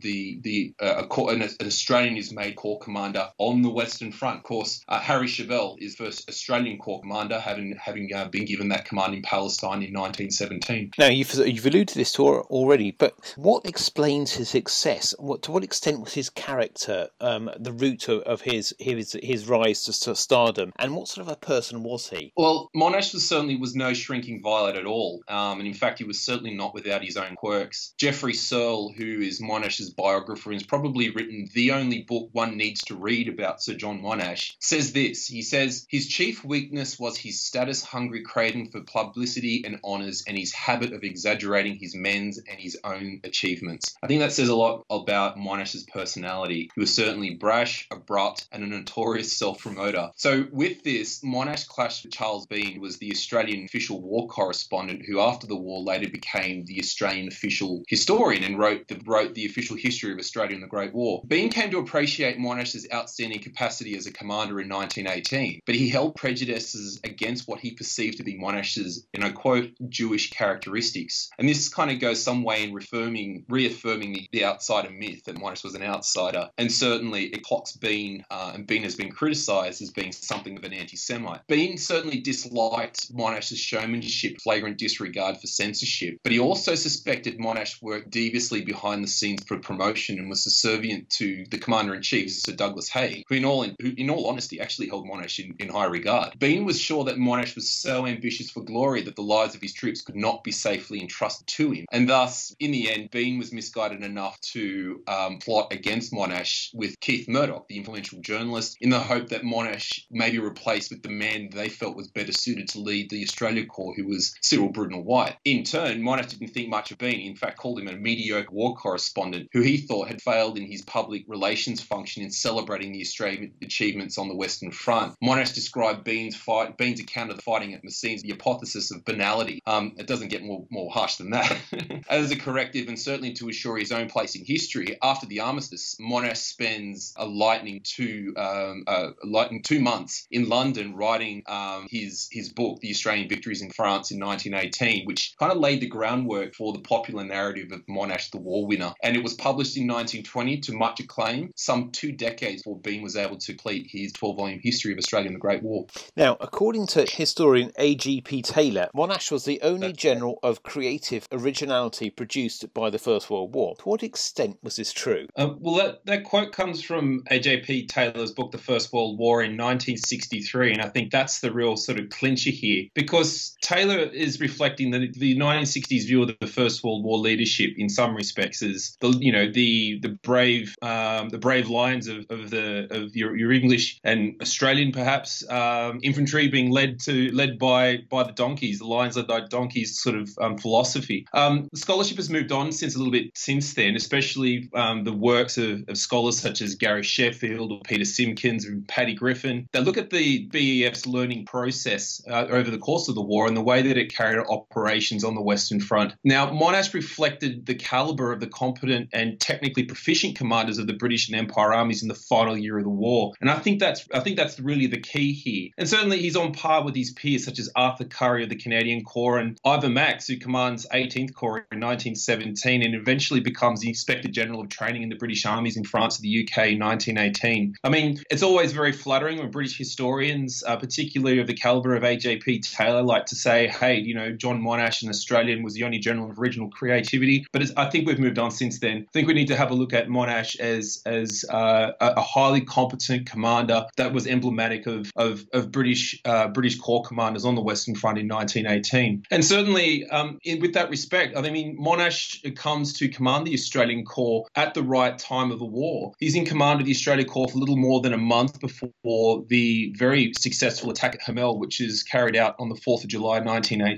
the 0.00 0.40
the 0.42 0.74
an, 0.80 1.42
an 1.42 1.66
Australian 1.66 2.16
is 2.16 2.32
made 2.32 2.56
corps 2.56 2.78
commander 2.80 3.28
on 3.38 3.62
the 3.62 3.70
Western 3.70 4.12
Front. 4.12 4.38
Of 4.38 4.42
course, 4.44 4.82
Harry 4.88 5.28
Chauvel 5.28 5.76
is 5.80 5.96
first 5.96 6.28
Australian 6.28 6.78
Corps 6.78 7.00
commander, 7.00 7.38
having 7.38 7.76
having 7.82 8.12
uh, 8.14 8.26
been 8.26 8.44
given 8.44 8.68
that 8.68 8.84
command 8.84 9.14
in 9.14 9.22
Palestine 9.22 9.82
in 9.82 9.92
1917. 9.92 10.92
Now 10.98 11.08
you've 11.08 11.34
you've 11.34 11.66
alluded 11.66 11.88
to 11.88 11.98
this 11.98 12.12
to 12.12 12.24
already, 12.24 12.90
but 12.90 13.14
what 13.36 13.66
explains 13.66 14.32
his 14.32 14.48
success? 14.48 15.14
What 15.18 15.42
to 15.42 15.52
what 15.52 15.64
extent 15.64 16.00
was 16.00 16.14
his 16.14 16.30
character 16.30 17.08
um, 17.20 17.50
the 17.58 17.72
root 17.72 18.08
of, 18.08 18.22
of, 18.22 18.40
his 18.40 18.74
his 18.78 19.16
his 19.22 19.48
rise 19.48 19.84
to 19.84 20.14
stardom, 20.14 20.72
and 20.78 20.94
what 20.94 21.08
sort 21.08 21.26
of 21.26 21.32
a 21.32 21.36
person 21.36 21.82
was 21.82 22.08
he? 22.08 22.32
Well, 22.36 22.70
Monash 22.74 23.12
was 23.12 23.28
certainly 23.28 23.56
was 23.56 23.74
no 23.74 23.92
shrinking 23.94 24.42
violet 24.42 24.83
at 24.84 24.90
all, 24.90 25.22
um, 25.28 25.58
and 25.58 25.66
in 25.66 25.74
fact, 25.74 25.98
he 25.98 26.04
was 26.04 26.20
certainly 26.20 26.54
not 26.54 26.74
without 26.74 27.02
his 27.02 27.16
own 27.16 27.34
quirks. 27.36 27.94
Geoffrey 27.98 28.34
Serle, 28.34 28.92
who 28.94 29.20
is 29.20 29.40
Monash's 29.40 29.90
biographer, 29.90 30.50
and 30.50 30.60
has 30.60 30.66
probably 30.66 31.10
written 31.10 31.48
the 31.54 31.72
only 31.72 32.02
book 32.02 32.28
one 32.32 32.56
needs 32.56 32.82
to 32.84 32.94
read 32.94 33.28
about 33.28 33.62
Sir 33.62 33.74
John 33.74 34.02
Monash, 34.02 34.52
says 34.60 34.92
this. 34.92 35.26
He 35.26 35.42
says 35.42 35.86
his 35.88 36.06
chief 36.06 36.44
weakness 36.44 36.98
was 36.98 37.16
his 37.16 37.40
status 37.40 37.82
hungry 37.82 38.22
craving 38.22 38.70
for 38.70 38.82
publicity 38.82 39.62
and 39.64 39.80
honours 39.82 40.24
and 40.26 40.36
his 40.36 40.52
habit 40.52 40.92
of 40.92 41.02
exaggerating 41.02 41.78
his 41.78 41.94
men's 41.94 42.38
and 42.38 42.60
his 42.60 42.78
own 42.84 43.20
achievements. 43.24 43.96
I 44.02 44.06
think 44.06 44.20
that 44.20 44.32
says 44.32 44.48
a 44.48 44.56
lot 44.56 44.84
about 44.90 45.38
Monash's 45.38 45.84
personality. 45.84 46.70
He 46.74 46.80
was 46.80 46.94
certainly 46.94 47.34
brash, 47.34 47.88
abrupt, 47.90 48.46
and 48.52 48.62
a 48.62 48.66
notorious 48.66 49.36
self 49.36 49.60
promoter. 49.60 50.10
So, 50.16 50.46
with 50.52 50.82
this, 50.82 51.20
Monash 51.22 51.66
clashed 51.66 52.04
with 52.04 52.12
Charles 52.12 52.46
Bean, 52.46 52.74
who 52.74 52.80
was 52.80 52.98
the 52.98 53.10
Australian 53.10 53.64
official 53.64 54.00
war 54.00 54.28
correspondent 54.28 54.73
who, 55.06 55.20
after 55.20 55.46
the 55.46 55.56
war, 55.56 55.80
later 55.80 56.08
became 56.08 56.64
the 56.64 56.80
Australian 56.80 57.28
official 57.28 57.82
historian 57.88 58.42
and 58.44 58.58
wrote 58.58 58.88
the, 58.88 59.00
wrote 59.06 59.34
the 59.34 59.46
official 59.46 59.76
history 59.76 60.12
of 60.12 60.18
Australia 60.18 60.54
in 60.54 60.60
the 60.60 60.66
Great 60.66 60.92
War. 60.92 61.22
Bean 61.26 61.50
came 61.50 61.70
to 61.70 61.78
appreciate 61.78 62.38
Monash's 62.38 62.86
outstanding 62.92 63.40
capacity 63.40 63.96
as 63.96 64.06
a 64.06 64.12
commander 64.12 64.60
in 64.60 64.68
1918, 64.68 65.60
but 65.66 65.74
he 65.74 65.88
held 65.88 66.16
prejudices 66.16 67.00
against 67.04 67.46
what 67.46 67.60
he 67.60 67.72
perceived 67.72 68.18
to 68.18 68.24
be 68.24 68.36
Monash's, 68.36 69.06
and 69.14 69.24
I 69.24 69.30
quote, 69.30 69.70
Jewish 69.88 70.30
characteristics. 70.30 71.30
And 71.38 71.48
this 71.48 71.68
kind 71.68 71.90
of 71.90 72.00
goes 72.00 72.22
some 72.22 72.42
way 72.42 72.64
in 72.64 72.72
reaffirming, 72.72 73.44
reaffirming 73.48 74.12
the, 74.12 74.28
the 74.32 74.44
outsider 74.44 74.90
myth 74.90 75.24
that 75.24 75.36
Monash 75.36 75.64
was 75.64 75.74
an 75.74 75.82
outsider. 75.82 76.50
And 76.58 76.70
certainly 76.70 77.26
it 77.26 77.42
clocks 77.42 77.76
Bean, 77.76 78.24
uh, 78.30 78.52
and 78.54 78.66
Bean 78.66 78.82
has 78.82 78.96
been 78.96 79.10
criticised 79.10 79.82
as 79.82 79.90
being 79.90 80.12
something 80.12 80.56
of 80.56 80.64
an 80.64 80.72
anti 80.72 80.96
Semite. 80.96 81.46
Bean 81.46 81.78
certainly 81.78 82.20
disliked 82.20 83.14
Monash's 83.14 83.58
showmanship, 83.58 84.40
flagrant 84.42 84.63
disregard 84.72 85.38
for 85.38 85.46
censorship, 85.46 86.18
but 86.22 86.32
he 86.32 86.38
also 86.38 86.74
suspected 86.74 87.38
Monash 87.38 87.82
worked 87.82 88.10
deviously 88.10 88.62
behind 88.62 89.04
the 89.04 89.08
scenes 89.08 89.44
for 89.46 89.58
promotion 89.58 90.18
and 90.18 90.28
was 90.28 90.42
subservient 90.42 91.10
to 91.10 91.44
the 91.50 91.58
commander 91.58 91.94
in 91.94 92.02
chief, 92.02 92.32
Sir 92.32 92.52
Douglas 92.52 92.88
Haig, 92.88 93.24
who 93.28 93.34
in 93.34 93.44
all 93.44 93.64
who, 93.64 93.92
in 93.96 94.10
all 94.10 94.26
honesty 94.26 94.60
actually 94.60 94.88
held 94.88 95.06
Monash 95.06 95.38
in, 95.38 95.54
in 95.58 95.68
high 95.68 95.86
regard. 95.86 96.38
Bean 96.38 96.64
was 96.64 96.80
sure 96.80 97.04
that 97.04 97.16
Monash 97.16 97.54
was 97.54 97.70
so 97.70 98.06
ambitious 98.06 98.50
for 98.50 98.62
glory 98.62 99.02
that 99.02 99.16
the 99.16 99.22
lives 99.22 99.54
of 99.54 99.62
his 99.62 99.72
troops 99.72 100.02
could 100.02 100.16
not 100.16 100.44
be 100.44 100.50
safely 100.50 101.00
entrusted 101.00 101.46
to 101.46 101.70
him, 101.70 101.86
and 101.92 102.08
thus, 102.08 102.54
in 102.58 102.70
the 102.70 102.90
end, 102.90 103.10
Bean 103.10 103.38
was 103.38 103.52
misguided 103.52 104.02
enough 104.02 104.40
to 104.40 105.02
um, 105.06 105.38
plot 105.38 105.72
against 105.72 106.12
Monash 106.12 106.68
with 106.74 106.98
Keith 107.00 107.28
Murdoch, 107.28 107.68
the 107.68 107.76
influential 107.76 108.20
journalist, 108.20 108.76
in 108.80 108.90
the 108.90 109.00
hope 109.00 109.28
that 109.28 109.42
Monash 109.42 110.00
may 110.10 110.30
be 110.30 110.38
replaced 110.38 110.90
with 110.90 111.02
the 111.02 111.08
man 111.08 111.48
they 111.52 111.68
felt 111.68 111.96
was 111.96 112.08
better 112.08 112.32
suited 112.32 112.68
to 112.68 112.80
lead 112.80 113.10
the 113.10 113.22
Australia 113.22 113.66
Corps, 113.66 113.94
who 113.96 114.06
was 114.06 114.34
Cyril 114.54 114.72
Brudenell 114.72 115.02
White. 115.02 115.36
In 115.44 115.64
turn, 115.64 116.00
Monash 116.00 116.30
didn't 116.30 116.48
think 116.48 116.68
much 116.68 116.92
of 116.92 116.98
Bean. 116.98 117.20
In 117.20 117.34
fact, 117.34 117.58
called 117.58 117.80
him 117.80 117.88
a 117.88 117.92
mediocre 117.92 118.52
war 118.52 118.76
correspondent 118.76 119.48
who 119.52 119.62
he 119.62 119.78
thought 119.78 120.08
had 120.08 120.22
failed 120.22 120.56
in 120.56 120.64
his 120.64 120.82
public 120.82 121.24
relations 121.26 121.82
function 121.82 122.22
in 122.22 122.30
celebrating 122.30 122.92
the 122.92 123.00
Australian 123.00 123.52
achievements 123.62 124.16
on 124.16 124.28
the 124.28 124.36
Western 124.36 124.70
Front. 124.70 125.14
Monash 125.22 125.54
described 125.54 126.04
Bean's 126.04 126.36
fight, 126.36 126.76
Bean's 126.76 127.00
account 127.00 127.30
of 127.30 127.36
the 127.36 127.42
fighting 127.42 127.74
at 127.74 127.82
Messines, 127.82 128.22
the 128.22 128.30
hypothesis 128.30 128.90
of 128.90 129.04
banality. 129.04 129.60
Um, 129.66 129.94
it 129.98 130.06
doesn't 130.06 130.28
get 130.28 130.44
more, 130.44 130.64
more 130.70 130.90
harsh 130.90 131.16
than 131.16 131.30
that. 131.30 131.56
As 132.08 132.30
a 132.30 132.36
corrective, 132.36 132.88
and 132.88 132.98
certainly 132.98 133.32
to 133.34 133.48
assure 133.48 133.76
his 133.76 133.90
own 133.90 134.08
place 134.08 134.36
in 134.36 134.44
history, 134.44 134.96
after 135.02 135.26
the 135.26 135.40
armistice, 135.40 135.96
Monash 136.00 136.36
spends 136.36 137.12
a 137.16 137.26
lightning 137.26 137.80
two, 137.82 138.34
um, 138.36 138.84
uh, 138.86 139.10
lightning 139.24 139.62
two 139.62 139.80
months 139.80 140.26
in 140.30 140.48
London 140.48 140.94
writing 140.94 141.42
um, 141.46 141.86
his 141.90 142.28
his 142.30 142.52
book, 142.52 142.80
The 142.80 142.90
Australian 142.90 143.28
Victories 143.28 143.62
in 143.62 143.70
France 143.70 144.10
in 144.10 144.20
1918, 144.50 145.06
which 145.06 145.34
kind 145.38 145.52
of 145.52 145.58
laid 145.58 145.80
the 145.80 145.86
groundwork 145.86 146.54
for 146.54 146.72
the 146.72 146.80
popular 146.80 147.24
narrative 147.24 147.72
of 147.72 147.84
Monash 147.86 148.30
the 148.30 148.38
war 148.38 148.66
winner. 148.66 148.92
And 149.02 149.16
it 149.16 149.22
was 149.22 149.34
published 149.34 149.76
in 149.76 149.86
1920 149.86 150.60
to 150.60 150.72
much 150.72 151.00
acclaim, 151.00 151.50
some 151.56 151.90
two 151.90 152.12
decades 152.12 152.62
before 152.62 152.80
Bean 152.80 153.02
was 153.02 153.16
able 153.16 153.36
to 153.38 153.52
complete 153.52 153.86
his 153.90 154.12
12 154.12 154.36
volume 154.36 154.60
history 154.62 154.92
of 154.92 154.98
Australia 154.98 155.28
and 155.28 155.36
the 155.36 155.40
Great 155.40 155.62
War. 155.62 155.86
Now, 156.16 156.36
according 156.40 156.86
to 156.88 157.06
historian 157.10 157.72
A.J.P. 157.78 158.42
Taylor, 158.42 158.88
Monash 158.94 159.30
was 159.30 159.44
the 159.44 159.60
only 159.62 159.88
That's 159.88 159.98
general 159.98 160.38
of 160.42 160.62
creative 160.62 161.28
originality 161.32 162.10
produced 162.10 162.72
by 162.74 162.90
the 162.90 162.98
First 162.98 163.30
World 163.30 163.54
War. 163.54 163.76
To 163.76 163.88
what 163.88 164.02
extent 164.02 164.58
was 164.62 164.76
this 164.76 164.92
true? 164.92 165.26
Uh, 165.36 165.54
well, 165.58 165.76
that, 165.76 166.04
that 166.06 166.24
quote 166.24 166.52
comes 166.52 166.82
from 166.82 167.22
A.J.P. 167.30 167.86
Taylor's 167.86 168.32
book, 168.32 168.52
The 168.52 168.58
First 168.58 168.92
World 168.92 169.18
War, 169.18 169.42
in 169.42 169.52
1963. 169.52 170.72
And 170.72 170.82
I 170.82 170.88
think 170.88 171.10
that's 171.10 171.40
the 171.40 171.52
real 171.52 171.76
sort 171.76 171.98
of 171.98 172.10
clincher 172.10 172.50
here 172.50 172.84
because 172.94 173.56
Taylor 173.62 173.98
is 174.24 174.40
reflecting 174.40 174.90
the, 174.90 175.10
the 175.12 175.36
1960s 175.36 176.06
view 176.06 176.22
of 176.22 176.32
the 176.40 176.46
First 176.46 176.82
World 176.82 177.04
War 177.04 177.18
leadership 177.18 177.70
in 177.76 177.88
some 177.88 178.14
respects 178.14 178.62
as 178.62 178.96
the, 179.00 179.10
you 179.10 179.32
know, 179.32 179.50
the, 179.50 179.98
the 180.00 180.10
brave, 180.22 180.74
um, 180.82 181.28
the 181.28 181.38
brave 181.38 181.68
lines 181.68 182.08
of, 182.08 182.26
of 182.30 182.50
the, 182.50 182.86
of 182.90 183.14
your, 183.14 183.36
your 183.36 183.52
English 183.52 184.00
and 184.04 184.36
Australian 184.40 184.92
perhaps 184.92 185.48
um, 185.50 186.00
infantry 186.02 186.48
being 186.48 186.70
led 186.70 187.00
to 187.00 187.30
led 187.32 187.58
by 187.58 187.98
by 188.10 188.22
the 188.22 188.32
donkeys, 188.32 188.78
the 188.78 188.86
lions 188.86 189.16
led 189.16 189.26
by 189.26 189.40
donkeys 189.40 190.00
sort 190.00 190.16
of 190.16 190.30
um, 190.40 190.58
philosophy. 190.58 191.26
Um, 191.34 191.68
scholarship 191.74 192.16
has 192.16 192.30
moved 192.30 192.52
on 192.52 192.72
since 192.72 192.94
a 192.94 192.98
little 192.98 193.12
bit 193.12 193.30
since 193.34 193.74
then, 193.74 193.96
especially 193.96 194.68
um, 194.74 195.04
the 195.04 195.12
works 195.12 195.58
of, 195.58 195.84
of, 195.88 195.96
scholars 195.96 196.38
such 196.38 196.60
as 196.60 196.74
Gary 196.74 197.02
Sheffield 197.02 197.72
or 197.72 197.80
Peter 197.84 198.04
Simkins 198.04 198.66
and 198.66 198.86
Paddy 198.88 199.14
Griffith 199.14 199.64
They 199.72 199.80
look 199.80 199.96
at 199.96 200.10
the 200.10 200.46
BEF's 200.48 201.06
learning 201.06 201.46
process 201.46 202.22
uh, 202.30 202.46
over 202.50 202.70
the 202.70 202.78
course 202.78 203.08
of 203.08 203.14
the 203.14 203.22
war 203.22 203.46
and 203.46 203.56
the 203.56 203.62
way 203.62 203.82
that 203.82 203.96
it 203.96 204.13
carried 204.14 204.38
out 204.38 204.46
operations 204.48 205.24
on 205.24 205.34
the 205.34 205.42
Western 205.42 205.80
Front. 205.80 206.14
Now, 206.24 206.50
Monash 206.50 206.94
reflected 206.94 207.66
the 207.66 207.74
caliber 207.74 208.32
of 208.32 208.40
the 208.40 208.46
competent 208.46 209.10
and 209.12 209.40
technically 209.40 209.84
proficient 209.84 210.36
commanders 210.36 210.78
of 210.78 210.86
the 210.86 210.92
British 210.92 211.28
and 211.28 211.36
Empire 211.36 211.72
armies 211.72 212.02
in 212.02 212.08
the 212.08 212.14
final 212.14 212.56
year 212.56 212.78
of 212.78 212.84
the 212.84 212.90
war, 212.90 213.32
and 213.40 213.50
I 213.50 213.58
think 213.58 213.80
that's 213.80 214.06
I 214.12 214.20
think 214.20 214.36
that's 214.36 214.58
really 214.60 214.86
the 214.86 215.00
key 215.00 215.32
here. 215.32 215.70
And 215.78 215.88
certainly 215.88 216.20
he's 216.20 216.36
on 216.36 216.52
par 216.52 216.84
with 216.84 216.94
his 216.94 217.12
peers 217.12 217.44
such 217.44 217.58
as 217.58 217.70
Arthur 217.74 218.04
Currie 218.04 218.44
of 218.44 218.50
the 218.50 218.56
Canadian 218.56 219.04
Corps 219.04 219.38
and 219.38 219.58
Ivor 219.64 219.88
Maxse, 219.88 220.28
who 220.28 220.36
commands 220.36 220.86
18th 220.92 221.34
Corps 221.34 221.66
in 221.72 221.80
1917 221.80 222.82
and 222.82 222.94
eventually 222.94 223.40
becomes 223.40 223.80
the 223.80 223.88
Inspector 223.88 224.28
General 224.28 224.60
of 224.60 224.68
Training 224.68 225.02
in 225.02 225.08
the 225.08 225.16
British 225.16 225.44
armies 225.46 225.76
in 225.76 225.84
France 225.84 226.16
and 226.18 226.24
the 226.24 226.42
UK 226.42 226.72
in 226.72 226.80
1918. 226.80 227.76
I 227.82 227.88
mean, 227.88 228.22
it's 228.30 228.42
always 228.42 228.72
very 228.72 228.92
flattering 228.92 229.38
when 229.38 229.50
British 229.50 229.76
historians, 229.76 230.62
uh, 230.66 230.76
particularly 230.76 231.38
of 231.40 231.46
the 231.46 231.54
caliber 231.54 231.94
of 231.94 232.02
AJP 232.02 232.62
Taylor, 232.62 233.02
like 233.02 233.26
to 233.26 233.36
say, 233.36 233.68
hey, 233.68 234.03
you 234.04 234.14
know, 234.14 234.32
John 234.32 234.60
Monash, 234.60 235.02
an 235.02 235.08
Australian, 235.08 235.62
was 235.62 235.74
the 235.74 235.84
only 235.84 235.98
general 235.98 236.30
of 236.30 236.38
original 236.38 236.70
creativity. 236.70 237.46
But 237.52 237.70
I 237.76 237.90
think 237.90 238.06
we've 238.06 238.18
moved 238.18 238.38
on 238.38 238.50
since 238.50 238.78
then. 238.80 239.06
I 239.08 239.12
think 239.12 239.28
we 239.28 239.34
need 239.34 239.48
to 239.48 239.56
have 239.56 239.70
a 239.70 239.74
look 239.74 239.92
at 239.92 240.08
Monash 240.08 240.58
as 240.58 241.02
as 241.06 241.44
uh, 241.48 241.92
a 242.00 242.20
highly 242.20 242.60
competent 242.60 243.28
commander 243.30 243.86
that 243.96 244.12
was 244.12 244.26
emblematic 244.26 244.86
of 244.86 245.10
of, 245.16 245.44
of 245.52 245.70
British 245.70 246.20
uh, 246.24 246.48
British 246.48 246.78
Corps 246.78 247.02
commanders 247.02 247.44
on 247.44 247.54
the 247.54 247.62
Western 247.62 247.94
Front 247.94 248.18
in 248.18 248.28
1918. 248.28 249.24
And 249.30 249.44
certainly, 249.44 250.06
um, 250.08 250.38
in, 250.44 250.60
with 250.60 250.74
that 250.74 250.90
respect, 250.90 251.36
I 251.36 251.42
mean, 251.50 251.78
Monash 251.78 252.54
comes 252.56 252.92
to 252.94 253.08
command 253.08 253.46
the 253.46 253.54
Australian 253.54 254.04
Corps 254.04 254.46
at 254.54 254.74
the 254.74 254.82
right 254.82 255.16
time 255.18 255.50
of 255.50 255.58
the 255.58 255.64
war. 255.64 256.12
He's 256.18 256.34
in 256.34 256.44
command 256.44 256.80
of 256.80 256.86
the 256.86 256.92
Australian 256.92 257.28
Corps 257.28 257.48
for 257.48 257.56
a 257.56 257.60
little 257.60 257.76
more 257.76 258.00
than 258.00 258.12
a 258.12 258.18
month 258.18 258.60
before 258.60 259.44
the 259.48 259.92
very 259.96 260.32
successful 260.38 260.90
attack 260.90 261.14
at 261.14 261.22
Hamel, 261.22 261.58
which 261.58 261.80
is 261.80 262.02
carried 262.02 262.36
out 262.36 262.54
on 262.58 262.68
the 262.68 262.76
4th 262.76 263.04
of 263.04 263.08
July 263.08 263.40
1918. 263.40 263.93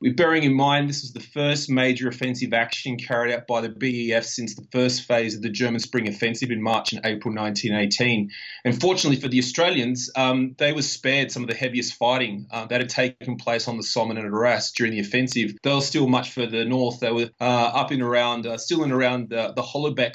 With 0.00 0.16
bearing 0.16 0.42
in 0.42 0.54
mind 0.54 0.88
this 0.88 1.02
was 1.02 1.12
the 1.12 1.20
first 1.20 1.70
major 1.70 2.08
offensive 2.08 2.52
action 2.52 2.96
carried 2.96 3.34
out 3.34 3.46
by 3.46 3.60
the 3.60 3.68
BEF 3.68 4.24
since 4.24 4.54
the 4.54 4.66
first 4.72 5.02
phase 5.02 5.34
of 5.34 5.42
the 5.42 5.50
German 5.50 5.80
Spring 5.80 6.08
Offensive 6.08 6.50
in 6.50 6.62
March 6.62 6.92
and 6.92 7.04
April 7.04 7.34
1918. 7.34 8.30
And 8.64 8.80
fortunately 8.80 9.20
for 9.20 9.28
the 9.28 9.38
Australians, 9.38 10.10
um, 10.16 10.54
they 10.58 10.72
were 10.72 10.82
spared 10.82 11.30
some 11.30 11.42
of 11.42 11.48
the 11.48 11.54
heaviest 11.54 11.94
fighting 11.94 12.46
uh, 12.50 12.66
that 12.66 12.80
had 12.80 12.88
taken 12.88 13.36
place 13.36 13.68
on 13.68 13.76
the 13.76 13.82
Somme 13.82 14.12
and 14.12 14.18
Arras 14.18 14.72
during 14.72 14.92
the 14.92 15.00
offensive. 15.00 15.54
They 15.62 15.74
were 15.74 15.80
still 15.80 16.08
much 16.08 16.30
further 16.30 16.64
north. 16.64 17.00
They 17.00 17.12
were 17.12 17.30
uh, 17.40 17.44
up 17.44 17.92
in 17.92 18.02
around, 18.02 18.46
uh, 18.46 18.58
still 18.58 18.82
in 18.82 18.92
around 18.92 19.30
the, 19.30 19.52
the 19.54 19.62